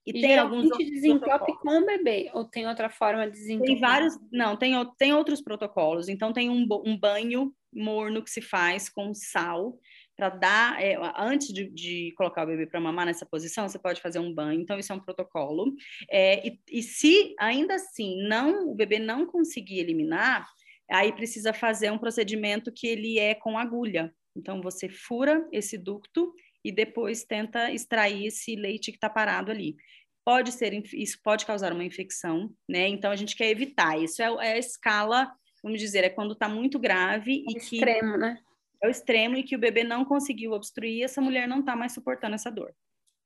[0.06, 3.74] E, e tem alguns desentope com o bebê, ou tem outra forma de desentupir?
[3.74, 6.08] Tem vários, não, tem, tem outros protocolos.
[6.08, 9.78] Então, tem um, um banho morno que se faz com sal,
[10.18, 14.02] para dar, é, antes de, de, colocar o bebê para mamar nessa posição, você pode
[14.02, 15.72] fazer um banho, então isso é um protocolo.
[16.10, 20.44] É, e, e, se ainda assim não o bebê não conseguir eliminar,
[20.90, 24.12] aí precisa fazer um procedimento que ele é com agulha.
[24.36, 29.76] Então você fura esse ducto e depois tenta extrair esse leite que está parado ali.
[30.24, 32.88] Pode ser, isso pode causar uma infecção, né?
[32.88, 34.02] Então a gente quer evitar.
[34.02, 35.30] Isso é, é a escala,
[35.62, 38.36] vamos dizer, é quando está muito grave é e que extremo, né?
[38.82, 41.92] É o extremo e que o bebê não conseguiu obstruir, essa mulher não está mais
[41.92, 42.74] suportando essa dor.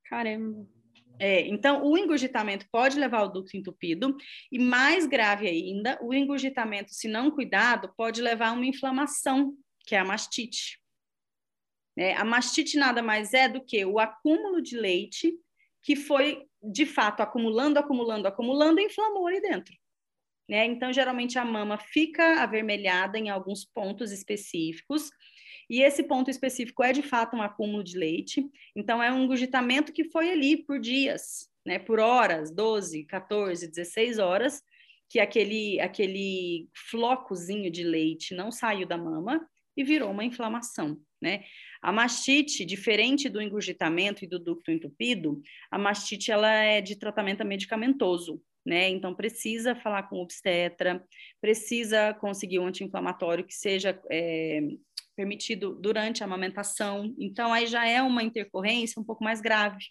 [0.05, 0.67] Caramba.
[1.19, 4.17] É, então, o engurgitamento pode levar ao ducto entupido,
[4.51, 9.95] e mais grave ainda, o engurgitamento, se não cuidado, pode levar a uma inflamação, que
[9.95, 10.81] é a mastite.
[11.97, 15.33] É, a mastite nada mais é do que o acúmulo de leite
[15.83, 19.75] que foi, de fato, acumulando, acumulando, acumulando e inflamou ali dentro.
[20.49, 20.65] Né?
[20.67, 25.11] Então, geralmente, a mama fica avermelhada em alguns pontos específicos,
[25.73, 28.45] e esse ponto específico é de fato um acúmulo de leite,
[28.77, 34.19] então é um engurgitamento que foi ali por dias, né, por horas, 12, 14, 16
[34.19, 34.63] horas,
[35.09, 39.41] que aquele aquele flocozinho de leite não saiu da mama
[39.75, 41.43] e virou uma inflamação, né?
[41.81, 47.47] A mastite, diferente do engurgitamento e do ducto entupido, a mastite ela é de tratamento
[47.47, 48.91] medicamentoso, né?
[48.91, 51.03] Então precisa falar com o obstetra,
[51.41, 54.61] precisa conseguir um anti-inflamatório que seja é,
[55.17, 57.15] permitido durante a amamentação.
[57.19, 59.85] Então, aí já é uma intercorrência um pouco mais grave.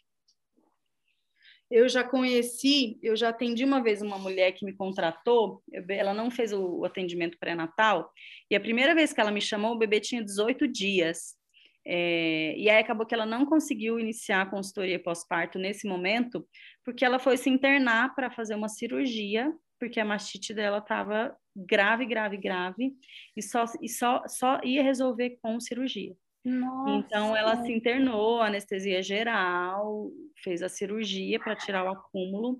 [1.70, 6.30] Eu já conheci, eu já atendi uma vez uma mulher que me contratou, ela não
[6.30, 8.12] fez o atendimento pré-natal,
[8.50, 11.40] e a primeira vez que ela me chamou, o bebê tinha 18 dias.
[11.88, 16.46] É, e aí acabou que ela não conseguiu iniciar a consultoria pós-parto nesse momento,
[16.84, 22.06] porque ela foi se internar para fazer uma cirurgia, porque a mastite dela estava grave,
[22.06, 22.94] grave, grave,
[23.36, 26.16] e só, e só, só ia resolver com cirurgia.
[26.44, 26.92] Nossa.
[26.92, 30.10] Então ela se internou, anestesia geral,
[30.44, 32.60] fez a cirurgia para tirar o acúmulo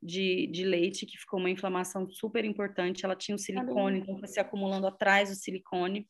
[0.00, 3.04] de, de leite, que ficou uma inflamação super importante.
[3.04, 6.06] Ela tinha o silicone, então foi se acumulando atrás do silicone.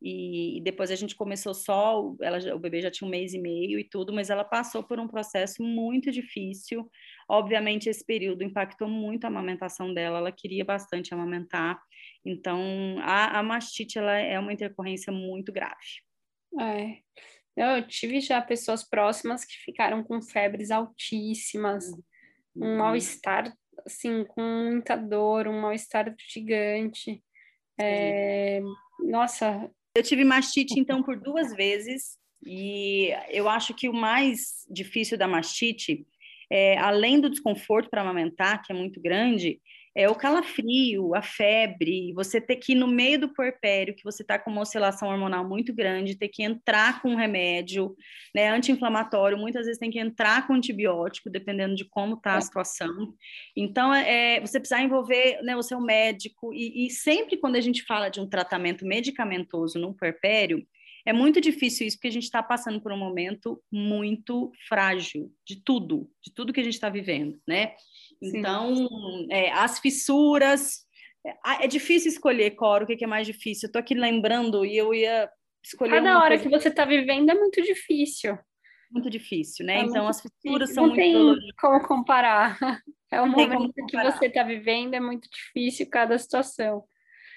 [0.00, 3.38] E, e, depois a gente começou só, ela, o bebê já tinha um mês e
[3.38, 6.88] meio e tudo, mas ela passou por um processo muito difícil.
[7.28, 11.80] Obviamente, esse período impactou muito a amamentação dela, ela queria bastante amamentar.
[12.24, 15.74] Então, a, a mastite ela é uma intercorrência muito grave.
[16.60, 16.98] É.
[17.56, 21.90] Eu tive já pessoas próximas que ficaram com febres altíssimas,
[22.54, 22.74] uhum.
[22.74, 23.52] um mal-estar,
[23.84, 27.22] assim, com muita dor, um mal-estar gigante.
[27.80, 28.60] É,
[29.00, 35.16] nossa, eu tive mastite, então, por duas vezes, e eu acho que o mais difícil
[35.16, 36.06] da mastite,
[36.50, 39.60] é, além do desconforto para amamentar, que é muito grande,
[39.96, 44.22] é o calafrio, a febre, você ter que ir no meio do puerpério, que você
[44.22, 47.96] está com uma oscilação hormonal muito grande, ter que entrar com um remédio
[48.34, 53.14] né, anti-inflamatório, muitas vezes tem que entrar com antibiótico, dependendo de como está a situação.
[53.56, 57.82] Então, é, você precisa envolver né, o seu médico, e, e sempre quando a gente
[57.82, 60.62] fala de um tratamento medicamentoso no puerpério,
[61.06, 65.62] é muito difícil isso, porque a gente está passando por um momento muito frágil de
[65.62, 67.74] tudo, de tudo que a gente está vivendo, né?
[68.20, 68.88] Então,
[69.30, 70.84] é, as fissuras.
[71.24, 73.68] É, é, difícil escolher, Coro, o que é mais difícil.
[73.68, 75.30] Eu tô aqui lembrando e eu ia
[75.64, 76.02] escolher.
[76.02, 76.42] Cada hora coisa...
[76.42, 78.36] que você está vivendo é muito difícil.
[78.90, 79.78] Muito difícil, né?
[79.78, 80.74] É então, as fissuras difícil.
[80.74, 81.02] são Não muito.
[81.02, 81.56] Tem doloridas.
[81.60, 82.58] como comparar.
[83.08, 86.82] É o momento que você está vivendo, é muito difícil cada situação.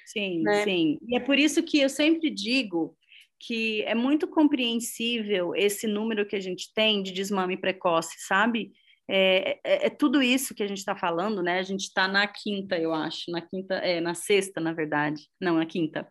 [0.07, 0.63] Sim, né?
[0.63, 0.97] sim.
[1.07, 2.97] E é por isso que eu sempre digo
[3.39, 8.71] que é muito compreensível esse número que a gente tem de desmame precoce, sabe?
[9.11, 11.57] é, é, é, tudo isso que a gente está falando, né?
[11.57, 15.55] A gente está na quinta, eu acho, na quinta, é, na sexta, na verdade, não,
[15.55, 16.07] na quinta,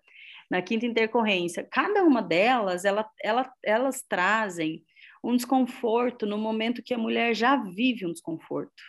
[0.50, 1.62] na quinta intercorrência.
[1.70, 4.82] Cada uma delas, ela, ela, elas trazem
[5.22, 8.82] um desconforto no momento que a mulher já vive um desconforto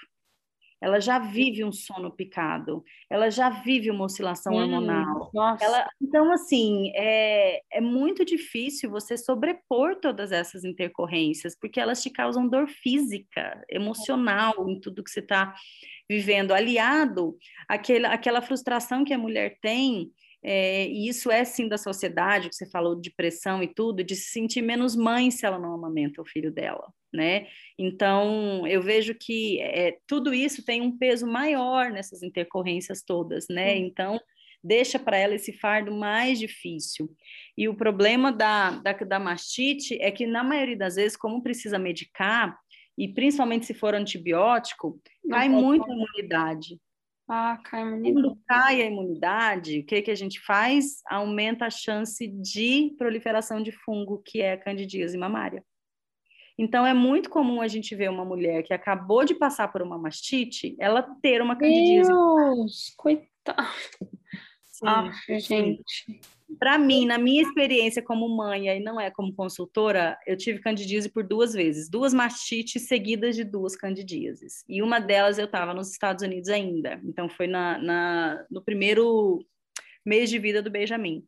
[0.82, 5.30] ela já vive um sono picado, ela já vive uma oscilação hum, hormonal.
[5.62, 12.10] Ela, então, assim, é, é muito difícil você sobrepor todas essas intercorrências, porque elas te
[12.10, 15.54] causam dor física, emocional em tudo que você está
[16.10, 17.38] vivendo, aliado
[17.68, 20.12] àquela, àquela frustração que a mulher tem
[20.44, 24.16] é, e isso é sim da sociedade, que você falou de pressão e tudo, de
[24.16, 27.48] se sentir menos mãe se ela não amamenta o filho dela né?
[27.78, 33.76] Então, eu vejo que é, tudo isso tem um peso maior nessas intercorrências todas, né?
[33.78, 34.20] Então,
[34.64, 37.10] deixa para ela esse fardo mais difícil.
[37.58, 41.80] E o problema da, da, da mastite é que, na maioria das vezes, como precisa
[41.80, 42.58] medicar,
[42.98, 45.00] e principalmente se for antibiótico,
[45.30, 46.78] cai muito a imunidade.
[47.32, 48.14] Ah, cai a imunidade.
[48.14, 51.02] Quando cai a imunidade, o que, que a gente faz?
[51.08, 55.64] Aumenta a chance de proliferação de fungo, que é a candidíase mamária.
[56.58, 59.98] Então, é muito comum a gente ver uma mulher que acabou de passar por uma
[59.98, 62.12] mastite, ela ter uma candidíase.
[62.12, 63.64] Deus, coitada.
[64.84, 66.20] Ah, gente.
[66.58, 71.10] Para mim, na minha experiência como mãe e não é como consultora, eu tive candidíase
[71.10, 74.64] por duas vezes, duas mastites seguidas de duas candidíases.
[74.68, 79.46] E uma delas eu estava nos Estados Unidos ainda, então foi na, na, no primeiro
[80.06, 81.24] mês de vida do Benjamin.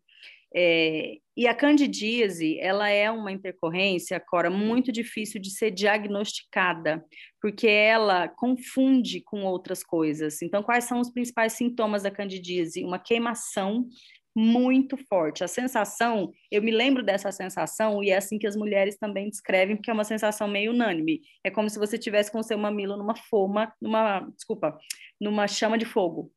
[0.53, 7.03] É, e a candidíase, ela é uma intercorrência, Cora, muito difícil de ser diagnosticada,
[7.41, 10.41] porque ela confunde com outras coisas.
[10.41, 12.83] Então, quais são os principais sintomas da candidíase?
[12.83, 13.87] Uma queimação
[14.35, 15.43] muito forte.
[15.43, 19.75] A sensação, eu me lembro dessa sensação, e é assim que as mulheres também descrevem,
[19.75, 21.21] porque é uma sensação meio unânime.
[21.43, 24.77] É como se você tivesse com o seu mamilo numa forma, numa, desculpa,
[25.19, 26.31] numa chama de fogo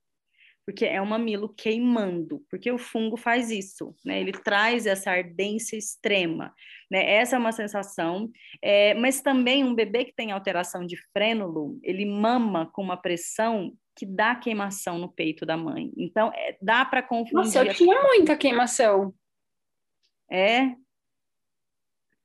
[0.65, 4.21] porque é um mamilo queimando, porque o fungo faz isso, né?
[4.21, 6.55] Ele traz essa ardência extrema,
[6.91, 7.17] né?
[7.17, 8.31] Essa é uma sensação,
[8.63, 13.73] é, mas também um bebê que tem alteração de frênulo, ele mama com uma pressão
[13.97, 15.93] que dá queimação no peito da mãe.
[15.97, 17.35] Então, é, dá para confundir.
[17.35, 19.15] Nossa, eu tinha muita queimação.
[20.31, 20.75] É?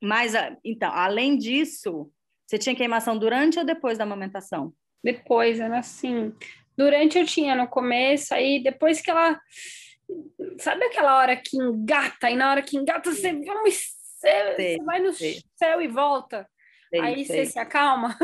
[0.02, 0.32] Mas,
[0.64, 2.10] então, além disso,
[2.46, 4.72] você tinha queimação durante ou depois da amamentação?
[5.04, 6.34] Depois, era assim.
[6.76, 9.40] Durante eu tinha no começo, aí depois que ela.
[10.58, 12.30] Sabe aquela hora que engata?
[12.30, 13.74] E na hora que engata, você, vamos,
[14.18, 16.48] você, você vai no céu e volta.
[16.88, 18.16] Sei, aí você se acalma.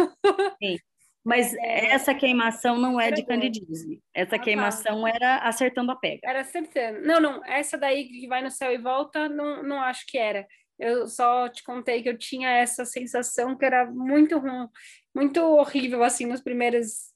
[0.61, 0.78] Sim.
[1.26, 4.00] Mas essa queimação não é de candidíase.
[4.14, 4.44] Essa ah, tá.
[4.44, 6.20] queimação era acertando a pega.
[6.22, 7.00] Era acertando.
[7.00, 7.44] Não, não.
[7.44, 10.46] Essa daí que vai no céu e volta, não, não acho que era.
[10.78, 14.68] Eu só te contei que eu tinha essa sensação que era muito ruim,
[15.12, 17.12] muito horrível, assim, nos primeiros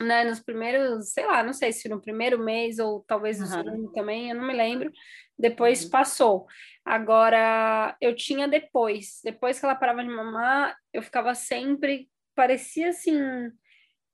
[0.00, 3.50] né, nos primeiros, sei lá, não sei se no primeiro mês ou talvez no uhum.
[3.50, 4.92] segundo também, eu não me lembro.
[5.38, 5.90] Depois uhum.
[5.90, 6.46] passou.
[6.84, 13.18] Agora, eu tinha depois, depois que ela parava de mamar, eu ficava sempre, parecia assim,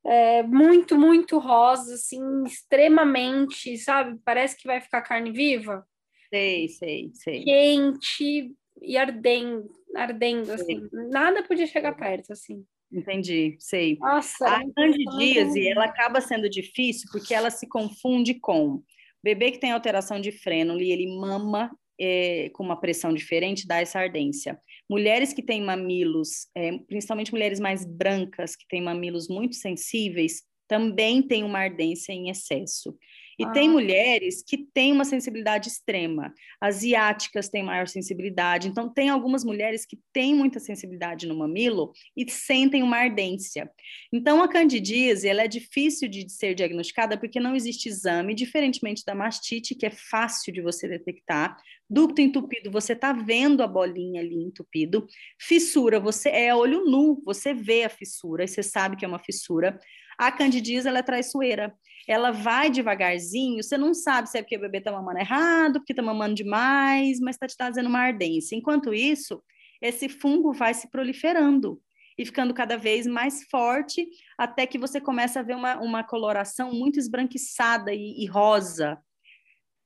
[0.06, 4.18] é, muito, muito rosa, assim, extremamente, sabe?
[4.24, 5.86] Parece que vai ficar carne viva.
[6.30, 7.44] Sei, sei, sei.
[7.44, 10.88] Quente e ardendo, ardendo, assim.
[11.10, 12.64] Nada podia chegar perto, assim.
[12.90, 13.98] Entendi, sei.
[13.98, 18.82] Nossa, a candidíase, ela acaba sendo difícil porque ela se confunde com
[19.22, 21.70] bebê que tem alteração de freno e ele mama
[22.04, 24.58] é, com uma pressão diferente, dá essa ardência.
[24.90, 31.22] Mulheres que têm mamilos, é, principalmente mulheres mais brancas, que têm mamilos muito sensíveis, também
[31.22, 32.96] têm uma ardência em excesso.
[33.38, 33.50] E ah.
[33.50, 36.32] tem mulheres que têm uma sensibilidade extrema.
[36.60, 38.68] Asiáticas têm maior sensibilidade.
[38.68, 43.70] Então, tem algumas mulheres que têm muita sensibilidade no mamilo e sentem uma ardência.
[44.12, 49.14] Então, a candidíase, ela é difícil de ser diagnosticada porque não existe exame, diferentemente da
[49.14, 51.56] mastite, que é fácil de você detectar.
[51.88, 55.06] Ducto entupido, você está vendo a bolinha ali entupido.
[55.38, 59.18] Fissura, você é olho nu, você vê a fissura e você sabe que é uma
[59.18, 59.78] fissura.
[60.18, 61.74] A candidíase, ela é traiçoeira
[62.08, 65.92] ela vai devagarzinho, você não sabe se é porque o bebê está mamando errado, porque
[65.92, 68.56] está mamando demais, mas está te trazendo uma ardência.
[68.56, 69.42] Enquanto isso,
[69.80, 71.80] esse fungo vai se proliferando
[72.18, 76.72] e ficando cada vez mais forte, até que você começa a ver uma, uma coloração
[76.72, 78.98] muito esbranquiçada e, e rosa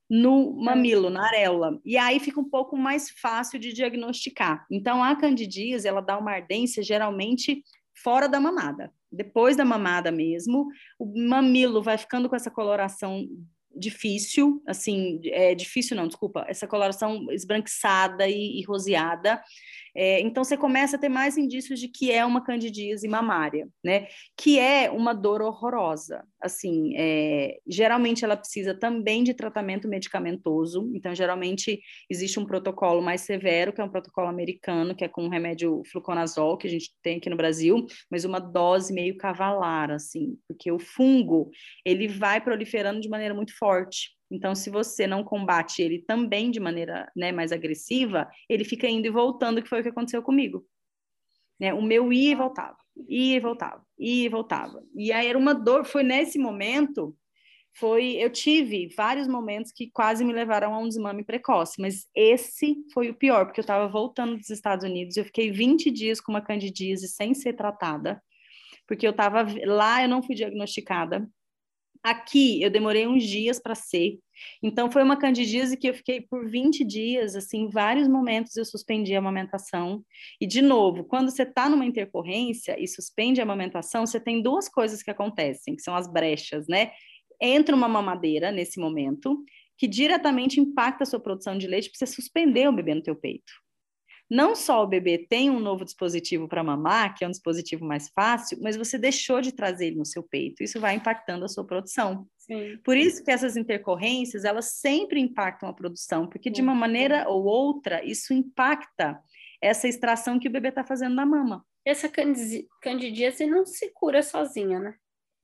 [0.09, 1.81] no mamilo, na areola.
[1.85, 4.65] E aí fica um pouco mais fácil de diagnosticar.
[4.71, 7.63] Então, a candidíase, ela dá uma ardência geralmente
[7.97, 10.69] fora da mamada depois da mamada mesmo,
[10.99, 13.27] o mamilo vai ficando com essa coloração
[13.79, 19.43] difícil, assim, é difícil não, desculpa, essa coloração esbranquiçada e, e roseada,
[19.99, 24.09] É, então, você começa a ter mais indícios de que é uma candidíase mamária, né?
[24.37, 26.23] Que é uma dor horrorosa.
[26.41, 30.91] Assim, é, geralmente ela precisa também de tratamento medicamentoso.
[30.95, 31.81] Então, geralmente
[32.11, 35.83] existe um protocolo mais severo, que é um protocolo americano, que é com o remédio
[35.91, 40.71] fluconazol, que a gente tem aqui no Brasil, mas uma dose meio cavalar, assim, porque
[40.71, 41.51] o fungo,
[41.85, 44.17] ele vai proliferando de maneira muito forte.
[44.31, 49.07] Então, se você não combate ele também de maneira né, mais agressiva, ele fica indo
[49.07, 50.67] e voltando, que foi o que aconteceu comigo.
[51.59, 51.73] Né?
[51.73, 52.77] O meu ia e voltava,
[53.09, 54.83] ia e voltava, e voltava.
[54.95, 57.17] E aí era uma dor, foi nesse momento,
[57.79, 62.77] foi, eu tive vários momentos que quase me levaram a um desmame precoce, mas esse
[62.93, 66.33] foi o pior, porque eu estava voltando dos Estados Unidos, eu fiquei 20 dias com
[66.33, 68.23] uma candidíase sem ser tratada,
[68.87, 71.29] porque eu estava lá, eu não fui diagnosticada,
[72.03, 74.19] Aqui eu demorei uns dias para ser.
[74.63, 79.15] Então foi uma candidíase que eu fiquei por 20 dias, assim, vários momentos eu suspendi
[79.15, 80.05] a amamentação.
[80.41, 84.69] E de novo, quando você está numa intercorrência e suspende a amamentação, você tem duas
[84.69, 86.93] coisas que acontecem, que são as brechas, né?
[87.41, 89.43] Entra uma mamadeira nesse momento,
[89.79, 93.17] que diretamente impacta a sua produção de leite, para você suspender o bebê no teu
[93.17, 93.66] peito
[94.29, 98.09] não só o bebê tem um novo dispositivo para mamar, que é um dispositivo mais
[98.09, 100.63] fácil, mas você deixou de trazer ele no seu peito.
[100.63, 102.27] Isso vai impactando a sua produção.
[102.39, 102.79] Sim.
[102.85, 107.45] Por isso que essas intercorrências, elas sempre impactam a produção, porque de uma maneira ou
[107.45, 109.21] outra, isso impacta
[109.61, 111.65] essa extração que o bebê está fazendo na mama.
[111.85, 114.95] Essa candidíase não se cura sozinha, né?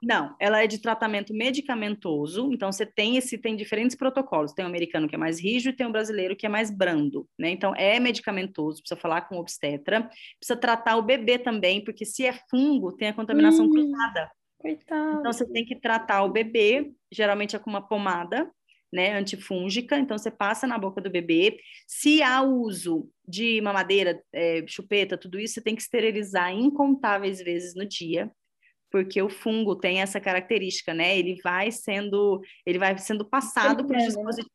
[0.03, 4.53] Não, ela é de tratamento medicamentoso, então você tem esse tem diferentes protocolos.
[4.53, 7.29] Tem o americano que é mais rígido e tem o brasileiro que é mais brando,
[7.39, 7.51] né?
[7.51, 12.27] Então é medicamentoso, precisa falar com o obstetra, precisa tratar o bebê também, porque se
[12.27, 14.31] é fungo, tem a contaminação hum, cruzada.
[14.59, 15.21] Coitado.
[15.21, 18.51] Então você tem que tratar o bebê, geralmente é com uma pomada,
[18.93, 21.59] né, antifúngica, então você passa na boca do bebê.
[21.87, 27.75] Se há uso de mamadeira, é, chupeta, tudo isso, você tem que esterilizar incontáveis vezes
[27.75, 28.31] no dia
[28.93, 31.19] porque o fungo tem essa característica, né?
[31.19, 34.53] Ele vai sendo, ele vai sendo passado para os dispositivos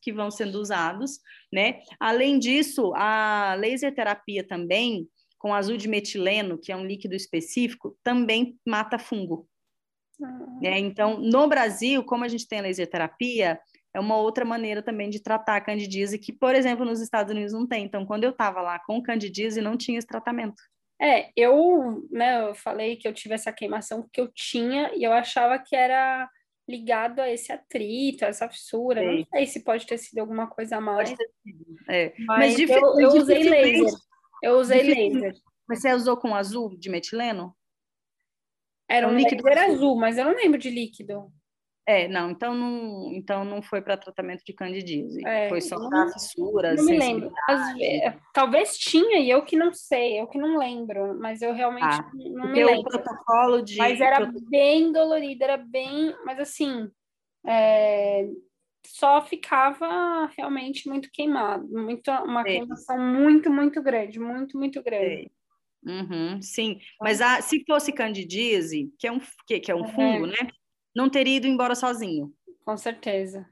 [0.00, 1.20] que vão sendo usados,
[1.52, 1.82] né?
[2.00, 5.06] Além disso, a laser terapia também,
[5.38, 9.46] com azul de metileno, que é um líquido específico, também mata fungo.
[10.22, 10.58] Ah.
[10.62, 10.78] Né?
[10.78, 13.60] Então, no Brasil, como a gente tem a laser terapia,
[13.92, 17.52] é uma outra maneira também de tratar a candidíase que, por exemplo, nos Estados Unidos
[17.52, 17.84] não tem.
[17.84, 20.62] Então, quando eu estava lá com candidíase, não tinha esse tratamento.
[21.00, 25.12] É, eu, né, eu falei que eu tive essa queimação que eu tinha e eu
[25.12, 26.28] achava que era
[26.68, 29.00] ligado a esse atrito, a essa fissura.
[29.00, 29.18] Sim.
[29.18, 31.10] Não sei se pode ter sido alguma coisa a mais.
[31.10, 31.76] Pode ter sido.
[31.88, 32.14] É.
[32.26, 33.98] Mas, mas eu, eu usei laser.
[34.42, 35.34] Eu usei laser.
[35.68, 37.54] Mas você usou com azul de metileno?
[38.88, 41.32] Era um, um líquido azul, mas eu não lembro de líquido.
[41.86, 46.12] É, não, então não, então não foi para tratamento de candidíase, é, foi só para
[46.12, 46.76] fissuras.
[46.78, 47.30] Não me lembro.
[47.46, 51.84] Vezes, talvez tinha e eu que não sei, eu que não lembro, mas eu realmente
[51.84, 52.84] ah, não me lembro.
[52.84, 56.90] protocolo de Mas era bem dolorido, era bem, mas assim,
[57.46, 58.28] é,
[58.86, 62.44] só ficava realmente muito queimado, muito uma é.
[62.44, 65.30] queimação muito muito grande, muito muito grande.
[65.86, 70.26] Uhum, sim, mas a, se fosse candidíase, que é um que, que é um fungo,
[70.26, 70.48] né?
[70.94, 72.32] Não teria ido embora sozinho.
[72.64, 73.46] Com certeza.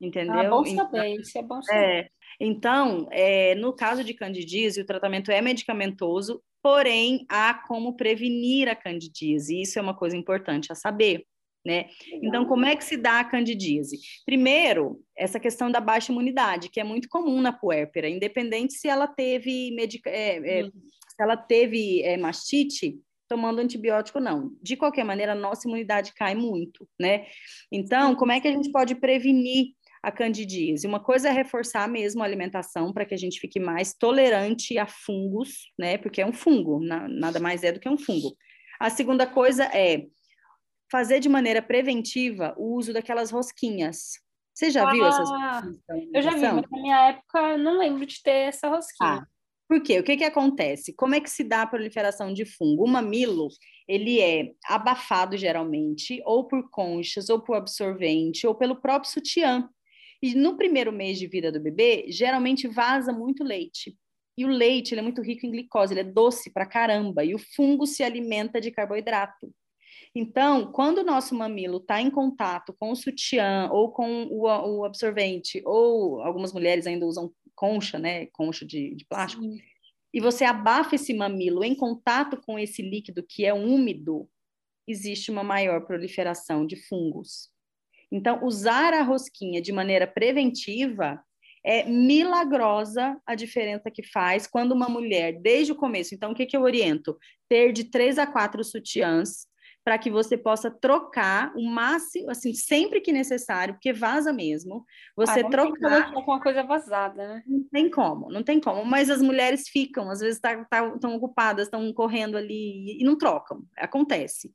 [0.00, 0.34] Entendeu?
[0.34, 1.80] É bom então, saber, então, isso é bom saber.
[1.80, 2.08] É,
[2.40, 8.76] então, é, no caso de candidíase, o tratamento é medicamentoso, porém há como prevenir a
[8.76, 11.24] candidíase, e isso é uma coisa importante a saber.
[11.66, 11.86] Né?
[12.22, 13.98] Então, como é que se dá a candidíase?
[14.24, 19.06] Primeiro, essa questão da baixa imunidade, que é muito comum na puérpera, independente se ela
[19.06, 20.08] teve, medica...
[20.08, 20.70] É, é, uhum.
[20.70, 22.98] se ela teve é, mastite,
[23.28, 24.50] tomando antibiótico, não.
[24.62, 27.26] De qualquer maneira, a nossa imunidade cai muito, né?
[27.70, 30.86] Então, como é que a gente pode prevenir a candidíase?
[30.86, 34.86] Uma coisa é reforçar mesmo a alimentação para que a gente fique mais tolerante a
[34.86, 35.98] fungos, né?
[35.98, 38.34] Porque é um fungo, nada mais é do que um fungo.
[38.80, 40.06] A segunda coisa é
[40.90, 44.12] fazer de maneira preventiva o uso daquelas rosquinhas.
[44.54, 45.78] Você já ah, viu essas rosquinhas?
[46.14, 49.20] Eu já vi, mas na minha época não lembro de ter essa rosquinha.
[49.22, 49.26] Ah,
[49.68, 50.00] por quê?
[50.00, 50.94] O que, que acontece?
[50.94, 52.84] Como é que se dá a proliferação de fungo?
[52.84, 53.48] O mamilo,
[53.86, 59.68] ele é abafado geralmente, ou por conchas, ou por absorvente, ou pelo próprio sutiã.
[60.22, 63.94] E no primeiro mês de vida do bebê, geralmente vaza muito leite.
[64.38, 67.24] E o leite ele é muito rico em glicose, ele é doce pra caramba.
[67.24, 69.52] E o fungo se alimenta de carboidrato.
[70.14, 74.84] Então, quando o nosso mamilo está em contato com o sutiã ou com o, o,
[74.84, 78.26] absorvente, ou algumas mulheres ainda usam concha, né?
[78.26, 79.42] Concha de, de plástico.
[79.42, 79.58] Sim.
[80.14, 84.28] E você abafa esse mamilo em contato com esse líquido que é úmido,
[84.86, 87.50] existe uma maior proliferação de fungos.
[88.10, 91.22] Então, usar a rosquinha de maneira preventiva
[91.64, 96.46] É milagrosa a diferença que faz quando uma mulher, desde o começo, então o que,
[96.46, 97.18] que eu oriento?
[97.48, 99.47] Ter de três a quatro sutiãs,
[99.88, 104.84] para que você possa trocar o máximo, assim, sempre que necessário, porque vaza mesmo.
[105.16, 106.12] Você ah, trocar.
[106.12, 107.42] com uma coisa vazada, né?
[107.46, 108.84] Não tem como, não tem como.
[108.84, 113.16] Mas as mulheres ficam, às vezes estão tá, tá, ocupadas, estão correndo ali e não
[113.16, 113.62] trocam.
[113.78, 114.52] Acontece.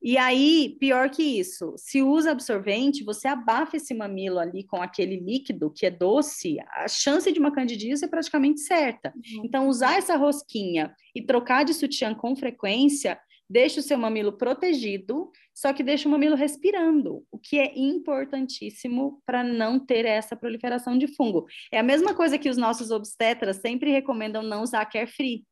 [0.00, 5.16] E aí, pior que isso, se usa absorvente, você abafa esse mamilo ali com aquele
[5.18, 9.12] líquido que é doce, a chance de uma candidíase é praticamente certa.
[9.16, 9.42] Uhum.
[9.44, 13.18] Então, usar essa rosquinha e trocar de sutiã com frequência
[13.48, 19.22] deixa o seu mamilo protegido, só que deixa o mamilo respirando, o que é importantíssimo
[19.24, 21.46] para não ter essa proliferação de fungo.
[21.72, 25.44] É a mesma coisa que os nossos obstetras sempre recomendam não usar carefree.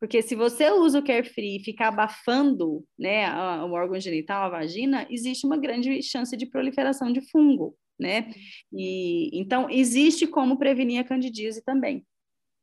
[0.00, 5.06] Porque se você usa o carefree e ficar abafando né, o órgão genital, a vagina,
[5.08, 8.32] existe uma grande chance de proliferação de fungo, né?
[8.72, 12.04] E, então, existe como prevenir a candidíase também.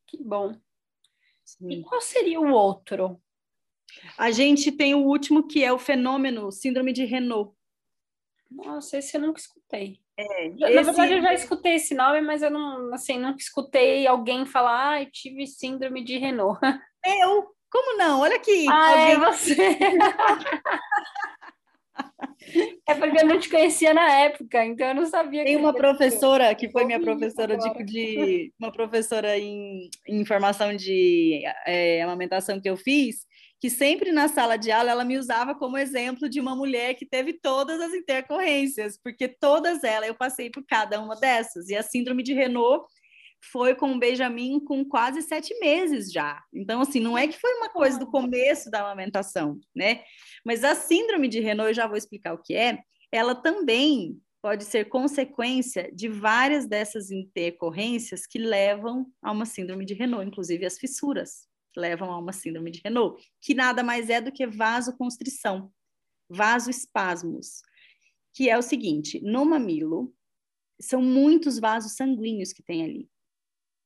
[0.06, 0.54] Que bom.
[1.46, 1.70] Sim.
[1.72, 3.22] E qual seria o outro?
[4.18, 7.54] A gente tem o último que é o fenômeno síndrome de Renault.
[8.50, 10.00] Nossa, esse eu nunca escutei.
[10.18, 10.84] É, Na esse...
[10.84, 15.06] verdade, eu já escutei esse nome, mas eu não, assim, nunca escutei alguém falar, ah,
[15.06, 16.60] tive síndrome de Renault.
[17.06, 17.48] Eu?
[17.72, 18.22] Como não?
[18.22, 18.66] Olha aqui.
[18.68, 19.28] Ah, é alguém...
[19.28, 19.56] é você.
[22.88, 25.44] É porque eu não te conhecia na época, então eu não sabia.
[25.44, 31.44] Tem uma professora que foi minha professora de, de, uma professora em, em formação de
[31.66, 33.28] é, amamentação que eu fiz,
[33.60, 37.06] que sempre na sala de aula ela me usava como exemplo de uma mulher que
[37.06, 41.68] teve todas as intercorrências, porque todas elas eu passei por cada uma dessas.
[41.68, 42.86] E a síndrome de Renault
[43.52, 46.42] foi com o Benjamin com quase sete meses já.
[46.54, 50.04] Então, assim, não é que foi uma coisa do começo da amamentação, né?
[50.46, 52.80] Mas a síndrome de Renault, eu já vou explicar o que é,
[53.12, 59.94] ela também pode ser consequência de várias dessas intercorrências que levam a uma síndrome de
[59.94, 61.49] Renault, inclusive as fissuras
[61.80, 65.72] levam a uma síndrome de Renault, que nada mais é do que vasoconstrição,
[66.30, 67.62] vasoespasmos,
[68.34, 70.14] que é o seguinte, no mamilo,
[70.80, 73.10] são muitos vasos sanguíneos que tem ali.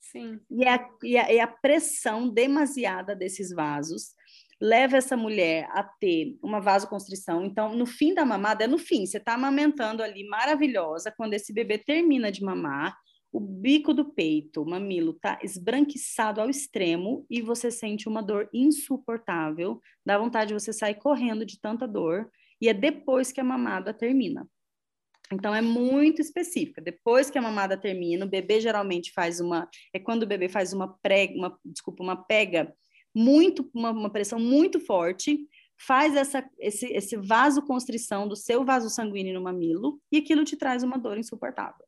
[0.02, 0.40] Sim.
[0.50, 4.14] E a, e a, e a pressão demasiada desses vasos
[4.62, 7.44] leva essa mulher a ter uma vasoconstrição.
[7.44, 11.52] Então, no fim da mamada, é no fim, você está amamentando ali maravilhosa, quando esse
[11.52, 12.98] bebê termina de mamar,
[13.34, 18.48] o bico do peito, o mamilo, tá esbranquiçado ao extremo e você sente uma dor
[18.54, 22.30] insuportável, dá vontade de você sair correndo de tanta dor,
[22.62, 24.48] e é depois que a mamada termina.
[25.32, 26.80] Então é muito específica.
[26.80, 30.72] Depois que a mamada termina, o bebê geralmente faz uma, é quando o bebê faz
[30.72, 32.72] uma prega, uma, desculpa, uma pega
[33.16, 35.40] muito, uma, uma pressão muito forte,
[35.76, 40.84] faz essa, esse, esse vasoconstrição do seu vaso sanguíneo no mamilo e aquilo te traz
[40.84, 41.84] uma dor insuportável.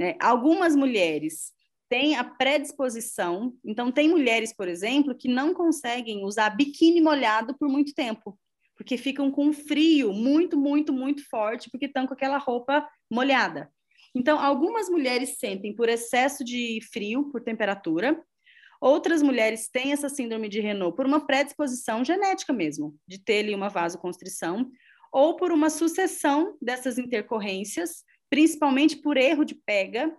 [0.00, 0.16] Né?
[0.18, 1.52] Algumas mulheres
[1.86, 7.68] têm a predisposição, então tem mulheres, por exemplo, que não conseguem usar biquíni molhado por
[7.68, 8.38] muito tempo,
[8.74, 13.70] porque ficam com frio muito, muito, muito forte, porque estão com aquela roupa molhada.
[14.14, 18.18] Então, algumas mulheres sentem por excesso de frio, por temperatura,
[18.80, 23.54] outras mulheres têm essa síndrome de Renault por uma predisposição genética mesmo, de ter ali
[23.54, 24.70] uma vasoconstrição,
[25.12, 30.16] ou por uma sucessão dessas intercorrências principalmente por erro de pega,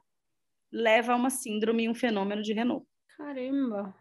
[0.72, 2.86] leva a uma síndrome e um fenômeno de Renault.
[3.18, 3.95] Caramba!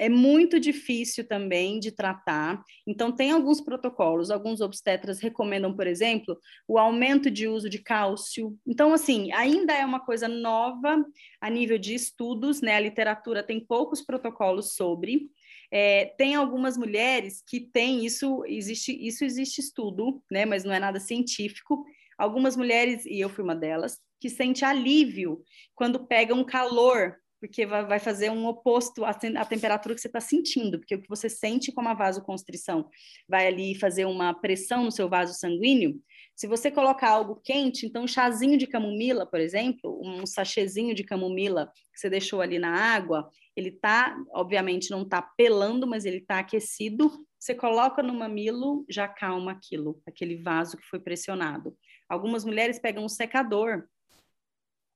[0.00, 2.62] É muito difícil também de tratar.
[2.86, 6.38] Então, tem alguns protocolos, alguns obstetras recomendam, por exemplo,
[6.68, 8.56] o aumento de uso de cálcio.
[8.64, 11.04] Então, assim, ainda é uma coisa nova
[11.40, 12.76] a nível de estudos, né?
[12.76, 15.28] A literatura tem poucos protocolos sobre.
[15.68, 20.46] É, tem algumas mulheres que têm isso, existe, isso existe estudo, né?
[20.46, 21.84] Mas não é nada científico,
[22.18, 25.40] Algumas mulheres, e eu fui uma delas, que sente alívio
[25.74, 30.78] quando pega um calor, porque vai fazer um oposto à, temperatura que você está sentindo,
[30.78, 32.88] porque o que você sente como a vasoconstrição
[33.28, 36.00] vai ali fazer uma pressão no seu vaso sanguíneo.
[36.34, 41.04] Se você colocar algo quente, então um chazinho de camomila, por exemplo, um sachêzinho de
[41.04, 46.20] camomila que você deixou ali na água, ele tá, obviamente não tá pelando, mas ele
[46.20, 47.10] tá aquecido.
[47.38, 51.76] Você coloca no mamilo, já calma aquilo, aquele vaso que foi pressionado.
[52.08, 53.86] Algumas mulheres pegam um secador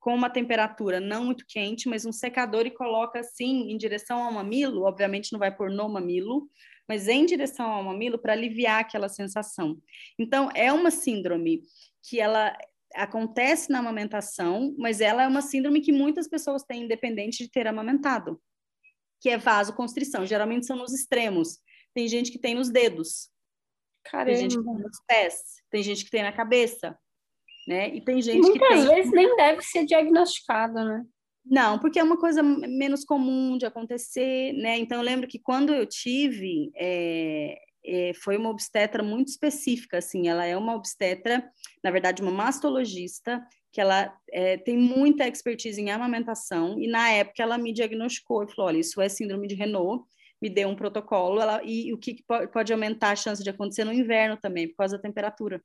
[0.02, 4.32] com uma temperatura não muito quente, mas um secador e coloca assim em direção ao
[4.32, 6.50] mamilo, obviamente não vai pôr no mamilo,
[6.88, 9.80] mas em direção ao mamilo para aliviar aquela sensação.
[10.18, 11.62] Então é uma síndrome
[12.02, 12.52] que ela
[12.94, 17.66] acontece na amamentação, mas ela é uma síndrome que muitas pessoas têm independente de ter
[17.66, 18.42] amamentado,
[19.20, 20.26] que é vasoconstrição.
[20.26, 21.60] Geralmente são nos extremos.
[21.94, 23.31] Tem gente que tem nos dedos.
[24.04, 24.30] Caramba.
[24.30, 25.34] Tem gente que tem nos pés,
[25.70, 26.98] tem gente que tem na cabeça.
[27.66, 27.94] né?
[27.94, 28.94] E tem gente Muitas que tem...
[28.94, 31.04] vezes nem deve ser diagnosticado, né?
[31.44, 34.78] Não, porque é uma coisa menos comum de acontecer, né?
[34.78, 40.28] Então eu lembro que quando eu tive, é, é, foi uma obstetra muito específica, assim,
[40.28, 41.44] ela é uma obstetra,
[41.82, 47.42] na verdade, uma mastologista, que ela é, tem muita expertise em amamentação, e na época
[47.42, 50.04] ela me diagnosticou e falou: olha, isso é síndrome de Renault,
[50.42, 53.84] me deu um protocolo, ela, e, o que, que pode aumentar a chance de acontecer
[53.84, 55.62] no inverno também, por causa da temperatura.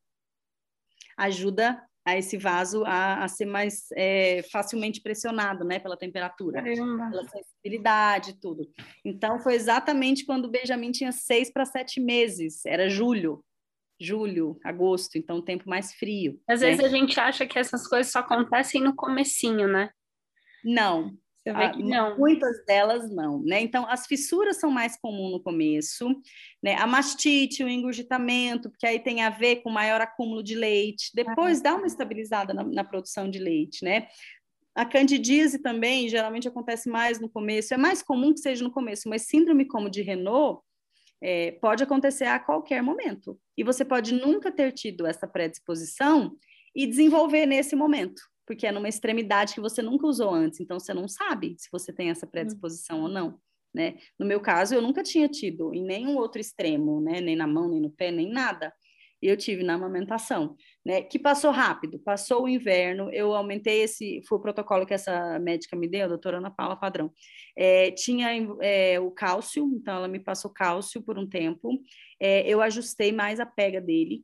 [1.18, 7.10] Ajuda a esse vaso a, a ser mais é, facilmente pressionado, né, pela temperatura, Caramba.
[7.10, 8.70] pela sensibilidade, tudo.
[9.04, 13.44] Então, foi exatamente quando o Benjamin tinha seis para sete meses, era julho,
[14.00, 16.40] julho, agosto, então tempo mais frio.
[16.48, 16.70] Às né?
[16.70, 19.90] vezes a gente acha que essas coisas só acontecem no comecinho, né?
[20.64, 21.18] Não,
[21.48, 22.18] você vê ah, que não.
[22.18, 23.62] Muitas delas não, né?
[23.62, 26.10] Então, as fissuras são mais comuns no começo,
[26.62, 26.76] né?
[26.76, 31.12] A mastite, o engurgitamento, porque aí tem a ver com maior acúmulo de leite.
[31.14, 31.64] Depois ah.
[31.64, 34.08] dá uma estabilizada na, na produção de leite, né?
[34.76, 37.74] A candidíase também, geralmente acontece mais no começo.
[37.74, 40.62] É mais comum que seja no começo, mas síndrome como de Renault
[41.22, 43.40] é, pode acontecer a qualquer momento.
[43.58, 46.36] E você pode nunca ter tido essa predisposição
[46.76, 50.94] e desenvolver nesse momento porque é numa extremidade que você nunca usou antes, então você
[50.94, 53.38] não sabe se você tem essa predisposição ou não.
[53.76, 53.98] Né?
[54.18, 57.20] No meu caso, eu nunca tinha tido em nenhum outro extremo, né?
[57.20, 58.74] nem na mão, nem no pé, nem nada.
[59.22, 61.02] Eu tive na amamentação, né?
[61.02, 65.76] Que passou rápido, passou o inverno, eu aumentei esse, foi o protocolo que essa médica
[65.76, 67.12] me deu, a doutora Ana Paula Padrão.
[67.58, 68.30] É, tinha
[68.62, 71.82] é, o cálcio, então ela me passou cálcio por um tempo.
[72.20, 74.24] É, eu ajustei mais a pega dele,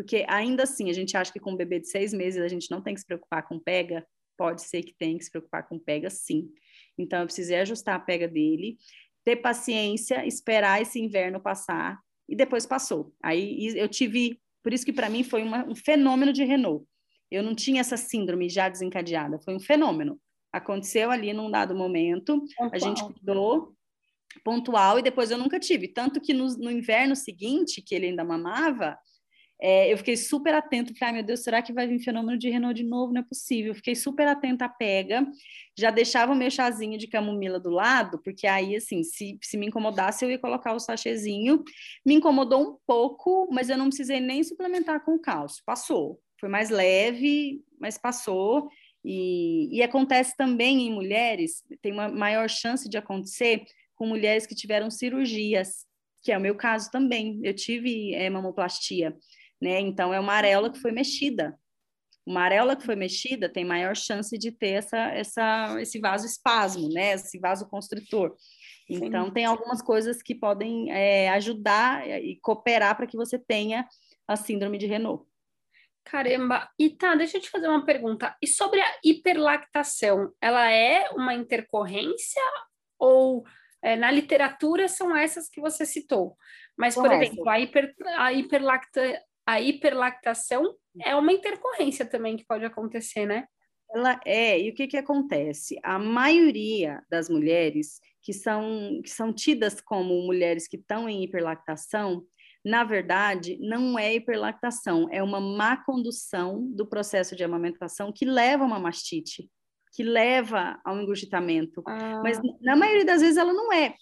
[0.00, 2.70] porque ainda assim, a gente acha que com um bebê de seis meses a gente
[2.70, 4.02] não tem que se preocupar com pega,
[4.34, 6.48] pode ser que tenha que se preocupar com pega sim.
[6.96, 8.78] Então, eu precisei ajustar a pega dele,
[9.26, 13.12] ter paciência, esperar esse inverno passar, e depois passou.
[13.22, 16.86] Aí eu tive, por isso que para mim foi uma, um fenômeno de Renault.
[17.30, 20.18] Eu não tinha essa síndrome já desencadeada, foi um fenômeno.
[20.50, 22.70] Aconteceu ali num dado momento, pontual.
[22.72, 23.74] a gente cuidou,
[24.42, 25.88] pontual, e depois eu nunca tive.
[25.88, 28.96] Tanto que no, no inverno seguinte, que ele ainda mamava,
[29.62, 32.48] é, eu fiquei super atento, falei, ai meu Deus, será que vai vir fenômeno de
[32.48, 33.12] Renault de novo?
[33.12, 33.74] Não é possível.
[33.74, 35.26] fiquei super atenta à pega,
[35.78, 39.66] já deixava o meu chazinho de camomila do lado, porque aí, assim, se, se me
[39.66, 41.62] incomodasse, eu ia colocar o sachêzinho.
[42.06, 45.62] Me incomodou um pouco, mas eu não precisei nem suplementar com cálcio.
[45.66, 46.18] Passou.
[46.40, 48.70] Foi mais leve, mas passou.
[49.04, 54.54] E, e acontece também em mulheres, tem uma maior chance de acontecer com mulheres que
[54.54, 55.86] tiveram cirurgias,
[56.22, 57.40] que é o meu caso também.
[57.42, 59.14] Eu tive é, mamoplastia
[59.60, 59.80] né?
[59.80, 61.58] Então, é uma areola que foi mexida.
[62.26, 66.88] Uma areola que foi mexida tem maior chance de ter essa, essa, esse vaso espasmo,
[66.88, 67.14] né?
[67.14, 68.36] Esse vaso constritor.
[68.88, 69.32] Então, Sim.
[69.32, 73.86] tem algumas coisas que podem é, ajudar e cooperar para que você tenha
[74.26, 75.24] a síndrome de Renault.
[76.04, 78.36] Caramba, e tá, deixa eu te fazer uma pergunta.
[78.42, 82.42] E sobre a hiperlactação, ela é uma intercorrência
[82.98, 83.44] ou
[83.82, 86.36] é, na literatura são essas que você citou?
[86.76, 92.64] Mas, por exemplo, a, hiper, a hiperlacta, a hiperlactação é uma intercorrência também que pode
[92.64, 93.46] acontecer, né?
[93.92, 95.78] Ela é, e o que, que acontece?
[95.82, 102.24] A maioria das mulheres que são, que são tidas como mulheres que estão em hiperlactação,
[102.64, 108.64] na verdade, não é hiperlactação, é uma má condução do processo de amamentação que leva
[108.64, 109.50] a uma mastite,
[109.94, 111.82] que leva ao engurgitamento.
[111.86, 112.20] Ah.
[112.22, 113.94] Mas na maioria das vezes ela não é.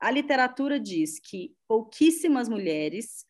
[0.00, 3.24] A literatura diz que pouquíssimas mulheres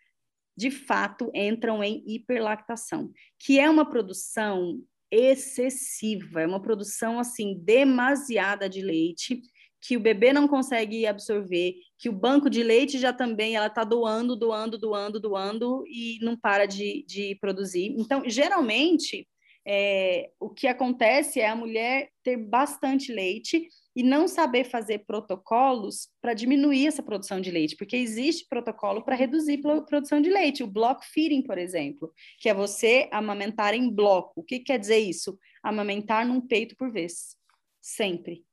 [0.57, 4.81] de fato entram em hiperlactação, que é uma produção
[5.11, 9.41] excessiva, é uma produção assim demasiada de leite
[9.87, 13.85] que o bebê não consegue absorver, que o banco de leite já também ela está
[13.85, 17.95] doando, doando, doando, doando e não para de, de produzir.
[17.99, 19.29] Então, geralmente,
[19.67, 26.09] é, o que acontece é a mulher ter bastante leite e não saber fazer protocolos
[26.20, 30.64] para diminuir essa produção de leite, porque existe protocolo para reduzir a produção de leite,
[30.64, 34.40] o block feeding, por exemplo, que é você amamentar em bloco.
[34.40, 35.38] O que quer dizer isso?
[35.62, 37.36] Amamentar num peito por vez,
[37.80, 38.45] sempre.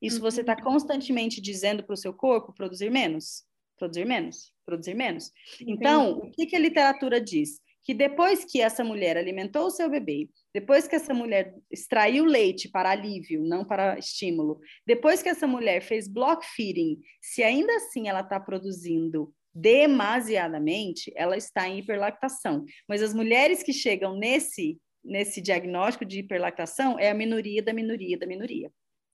[0.00, 0.22] Isso uhum.
[0.22, 3.44] você está constantemente dizendo para o seu corpo produzir menos,
[3.78, 5.32] produzir menos, produzir menos.
[5.60, 7.60] Então, o que, que a literatura diz?
[7.84, 12.68] Que depois que essa mulher alimentou o seu bebê, depois que essa mulher extraiu leite
[12.68, 18.08] para alívio, não para estímulo, depois que essa mulher fez block feeding, se ainda assim
[18.08, 22.64] ela está produzindo demasiadamente, ela está em hiperlactação.
[22.88, 28.16] Mas as mulheres que chegam nesse nesse diagnóstico de hiperlactação é a minoria da minoria
[28.16, 28.70] da minoria.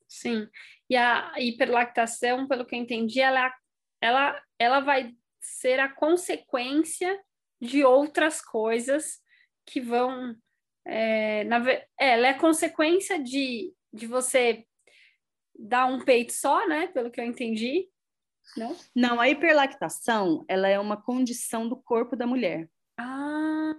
[0.06, 0.46] Sim.
[0.88, 3.52] E a hiperlactação, pelo que eu entendi, ela
[4.00, 7.18] ela ela vai ser a consequência
[7.61, 9.18] de outras coisas
[9.66, 10.34] que vão
[10.86, 14.64] É, na, é, ela é consequência de, de você
[15.54, 16.86] dar um peito só, né?
[16.86, 17.86] Pelo que eu entendi.
[18.56, 18.74] Não?
[18.94, 22.70] Não, a hiperlactação, ela é uma condição do corpo da mulher.
[22.98, 23.74] Ah.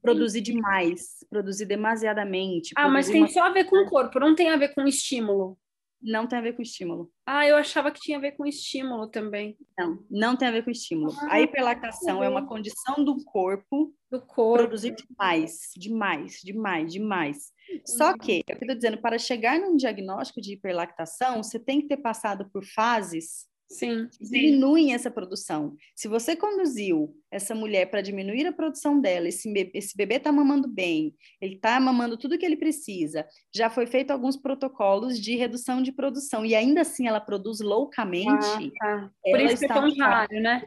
[0.00, 2.72] Produzir demais, produzir demasiadamente.
[2.76, 3.28] Ah, mas tem uma...
[3.28, 5.58] só a ver com o corpo, não tem a ver com o estímulo.
[6.02, 7.10] Não tem a ver com estímulo.
[7.24, 9.56] Ah, eu achava que tinha a ver com estímulo também.
[9.78, 11.12] Não, não tem a ver com estímulo.
[11.20, 17.52] Ah, a hiperlactação é uma condição do corpo, do corpo produzir demais, demais, demais, demais.
[17.86, 21.98] Só que, eu estou dizendo, para chegar num diagnóstico de hiperlactação, você tem que ter
[21.98, 25.74] passado por fases Sim, diminuem essa produção.
[25.96, 30.30] Se você conduziu essa mulher para diminuir a produção dela, esse bebê, esse bebê está
[30.30, 35.36] mamando bem, ele está mamando tudo que ele precisa, já foi feito alguns protocolos de
[35.36, 38.72] redução de produção e ainda assim ela produz loucamente.
[38.82, 39.10] Ah, tá.
[39.24, 40.62] Por isso que é tão raro, né?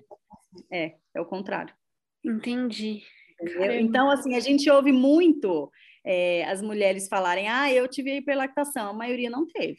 [0.72, 1.74] É, é o contrário.
[2.24, 3.03] Entendi.
[3.80, 5.70] Então, assim, a gente ouve muito
[6.03, 9.78] é, as mulheres falarem: ah, eu tive hiperlactação, a maioria não teve.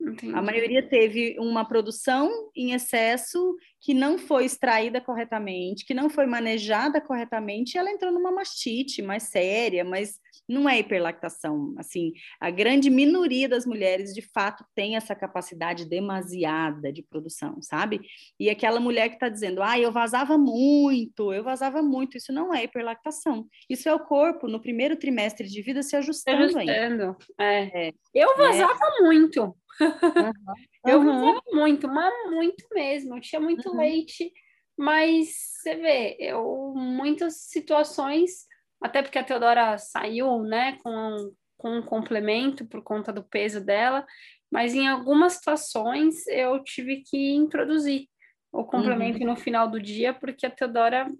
[0.00, 0.34] Entendi.
[0.34, 6.24] A maioria teve uma produção em excesso que não foi extraída corretamente, que não foi
[6.24, 10.18] manejada corretamente, e ela entrou numa mastite mais séria, mas
[10.48, 11.74] não é hiperlactação.
[11.76, 18.00] Assim, a grande minoria das mulheres, de fato, tem essa capacidade demasiada de produção, sabe?
[18.40, 22.54] E aquela mulher que está dizendo, ah, eu vazava muito, eu vazava muito, isso não
[22.54, 23.46] é hiperlactação.
[23.68, 27.16] Isso é o corpo, no primeiro trimestre de vida, se ajustando, se ajustando.
[27.38, 27.88] É.
[27.88, 27.92] É.
[28.14, 29.02] Eu vazava é.
[29.02, 29.54] muito.
[29.80, 30.32] Uhum.
[30.86, 33.16] eu vazava muito, mas muito mesmo.
[33.16, 33.76] Eu tinha muito uhum.
[33.76, 34.32] leite,
[34.76, 38.46] mas você vê, eu muitas situações
[38.84, 44.06] até porque a Teodora saiu, né, com, com um complemento por conta do peso dela,
[44.52, 48.08] mas em algumas situações eu tive que introduzir
[48.52, 49.28] o complemento uhum.
[49.28, 51.10] no final do dia, porque a Teodora,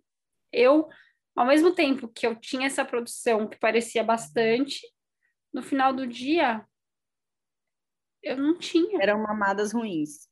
[0.52, 0.86] eu,
[1.34, 4.80] ao mesmo tempo que eu tinha essa produção que parecia bastante,
[5.50, 6.62] no final do dia
[8.24, 9.02] eu não tinha.
[9.02, 10.28] Eram mamadas ruins.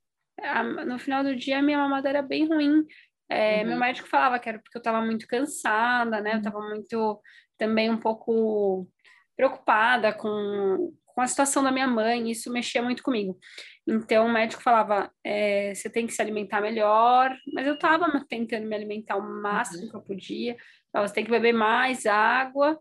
[0.86, 2.84] No final do dia, a minha mamada era bem ruim.
[3.30, 3.68] É, uhum.
[3.68, 6.34] Meu médico falava que era porque eu estava muito cansada, né?
[6.34, 6.68] Eu estava uhum.
[6.70, 7.20] muito,
[7.57, 8.88] também um pouco
[9.36, 13.38] preocupada com, com a situação da minha mãe, isso mexia muito comigo.
[13.86, 18.66] Então, o médico falava, é, você tem que se alimentar melhor, mas eu estava tentando
[18.66, 19.90] me alimentar o máximo uhum.
[19.90, 20.57] que eu podia.
[20.95, 22.78] Você tem que beber mais água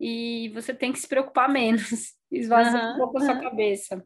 [0.00, 2.94] e você tem que se preocupar menos, esvaziar uhum.
[2.94, 4.04] um pouco a sua cabeça.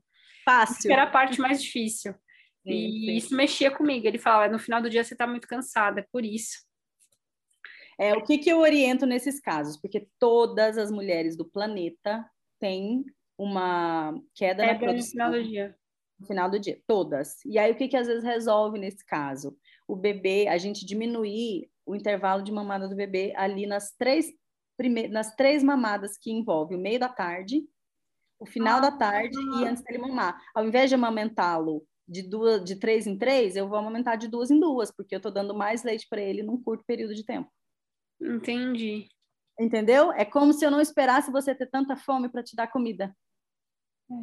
[0.48, 0.90] Fácil.
[0.90, 2.14] Era a parte mais difícil.
[2.62, 3.16] Sim, e sim.
[3.16, 4.06] isso mexia comigo.
[4.06, 6.66] Ele falava, no final do dia você está muito cansada, é por isso.
[7.98, 9.76] É, o que, que eu oriento nesses casos?
[9.76, 12.24] Porque todas as mulheres do planeta
[12.58, 13.04] têm
[13.36, 14.96] uma queda, queda na produção.
[14.96, 15.76] no final do dia.
[16.18, 17.44] No final do dia, todas.
[17.44, 19.56] E aí, o que, que às vezes resolve nesse caso?
[19.86, 24.32] O bebê, a gente diminuir o intervalo de mamada do bebê ali nas três,
[24.76, 25.08] prime...
[25.08, 27.64] nas três mamadas que envolve o meio da tarde,
[28.38, 30.40] o final da tarde e antes dele mamar.
[30.54, 34.50] Ao invés de amamentá-lo de duas, de três em três, eu vou amamentar de duas
[34.50, 37.50] em duas, porque eu estou dando mais leite para ele num curto período de tempo.
[38.20, 39.08] Entendi.
[39.60, 40.12] Entendeu?
[40.12, 43.14] É como se eu não esperasse você ter tanta fome para te dar comida.
[44.10, 44.14] É.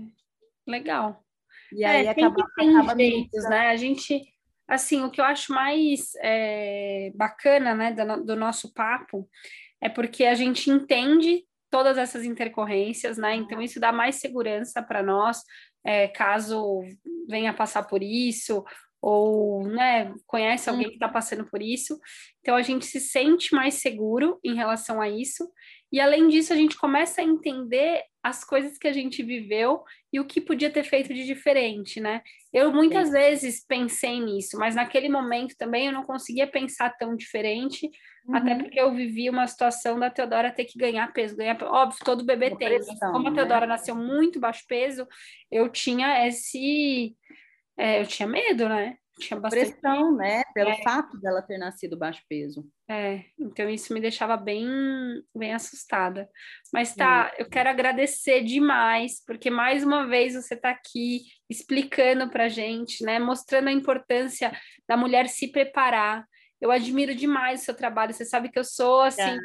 [0.67, 1.23] Legal.
[1.71, 3.67] E aí é, acaba, tem acaba jeitos, né?
[3.67, 4.21] A gente,
[4.67, 9.29] assim, o que eu acho mais é, bacana, né, do, do nosso papo
[9.81, 13.35] é porque a gente entende todas essas intercorrências, né?
[13.35, 15.41] Então isso dá mais segurança para nós,
[15.83, 16.81] é, caso
[17.27, 18.63] venha passar por isso,
[19.01, 21.99] ou né, conhece alguém que está passando por isso.
[22.39, 25.47] Então a gente se sente mais seguro em relação a isso.
[25.91, 30.19] E além disso, a gente começa a entender as coisas que a gente viveu e
[30.19, 32.23] o que podia ter feito de diferente, né?
[32.51, 33.13] Eu muitas Sim.
[33.13, 37.87] vezes pensei nisso, mas naquele momento também eu não conseguia pensar tão diferente,
[38.27, 38.35] uhum.
[38.35, 42.25] até porque eu vivi uma situação da Teodora ter que ganhar peso, ganhar, óbvio, todo
[42.25, 42.67] bebê tem.
[42.67, 43.35] Pressão, como a né?
[43.35, 43.67] Teodora né?
[43.67, 45.07] nasceu muito baixo peso,
[45.51, 47.15] eu tinha esse
[47.77, 48.97] é, eu tinha medo, né?
[49.17, 50.43] Tinha bastante pressão, né?
[50.53, 50.81] Pelo é.
[50.83, 52.67] fato dela ter nascido baixo peso.
[52.89, 54.67] É, então isso me deixava bem,
[55.33, 56.29] bem assustada.
[56.73, 62.49] Mas tá, eu quero agradecer demais, porque mais uma vez você está aqui explicando para
[62.49, 63.17] gente, né?
[63.17, 64.51] Mostrando a importância
[64.87, 66.25] da mulher se preparar.
[66.65, 68.11] Eu admiro demais o seu trabalho.
[68.11, 69.37] Você sabe que eu sou assim.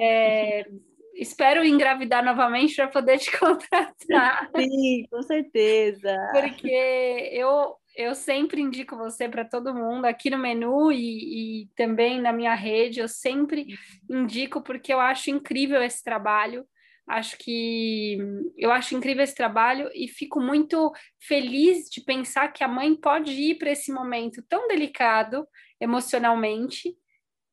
[0.00, 0.66] É,
[1.14, 4.50] espero engravidar novamente para poder te contratar.
[4.56, 6.16] Sim, com certeza.
[6.32, 12.20] Porque eu eu sempre indico você para todo mundo aqui no menu e, e, também
[12.20, 12.98] na minha rede.
[12.98, 13.66] Eu sempre
[14.10, 16.66] indico porque eu acho incrível esse trabalho.
[17.06, 18.16] Acho que
[18.56, 20.90] eu acho incrível esse trabalho e fico muito
[21.20, 25.46] feliz de pensar que a mãe pode ir para esse momento tão delicado
[25.80, 26.96] emocionalmente,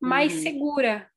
[0.00, 0.40] mais uhum.
[0.40, 1.10] segura,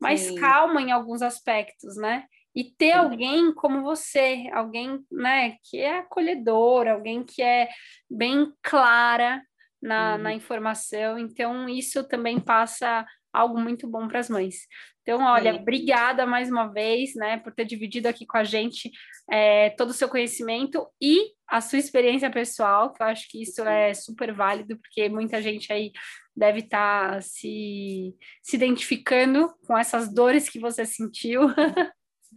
[0.00, 0.34] mais Sim.
[0.36, 2.24] calma em alguns aspectos, né?
[2.54, 7.68] e ter alguém como você, alguém, né, que é acolhedor, alguém que é
[8.10, 9.42] bem clara
[9.80, 10.22] na, uhum.
[10.22, 11.18] na informação.
[11.18, 14.66] Então, isso também passa algo muito bom para as mães.
[15.00, 18.90] Então, olha, obrigada mais uma vez, né, por ter dividido aqui com a gente
[19.30, 23.62] é, todo o seu conhecimento e a sua experiência pessoal, que eu acho que isso
[23.62, 25.90] é super válido, porque muita gente aí
[26.36, 31.42] deve estar tá se, se identificando com essas dores que você sentiu.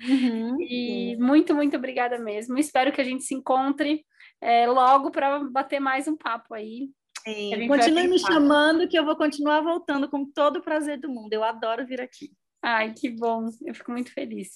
[0.02, 2.58] Uhum, e muito, muito obrigada mesmo.
[2.58, 4.06] Espero que a gente se encontre
[4.42, 6.90] é, logo para bater mais um papo aí.
[7.24, 11.34] Sim, continue me chamando que eu vou continuar voltando com todo o prazer do mundo.
[11.34, 12.30] Eu adoro vir aqui.
[12.62, 13.48] Ai, que bom.
[13.64, 14.50] Eu fico muito feliz.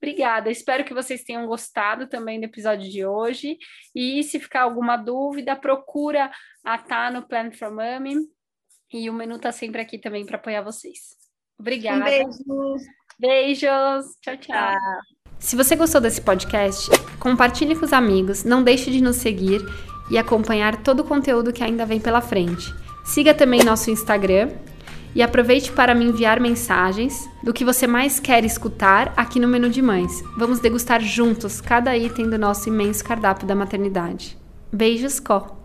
[0.00, 0.50] Obrigada.
[0.50, 3.58] Espero que vocês tenham gostado também do episódio de hoje.
[3.94, 6.30] E se ficar alguma dúvida, procura
[6.64, 8.16] a Tá no Plan for Mommy.
[8.96, 11.18] E o menu tá sempre aqui também para apoiar vocês.
[11.60, 12.00] Obrigada.
[12.00, 12.86] Um beijo.
[13.18, 14.06] Beijos.
[14.22, 14.74] Tchau, tchau.
[15.38, 16.88] Se você gostou desse podcast,
[17.20, 19.60] compartilhe com os amigos, não deixe de nos seguir
[20.10, 22.74] e acompanhar todo o conteúdo que ainda vem pela frente.
[23.04, 24.50] Siga também nosso Instagram
[25.14, 29.68] e aproveite para me enviar mensagens do que você mais quer escutar aqui no Menu
[29.68, 30.22] de Mães.
[30.38, 34.38] Vamos degustar juntos cada item do nosso imenso cardápio da maternidade.
[34.72, 35.55] Beijos, Có!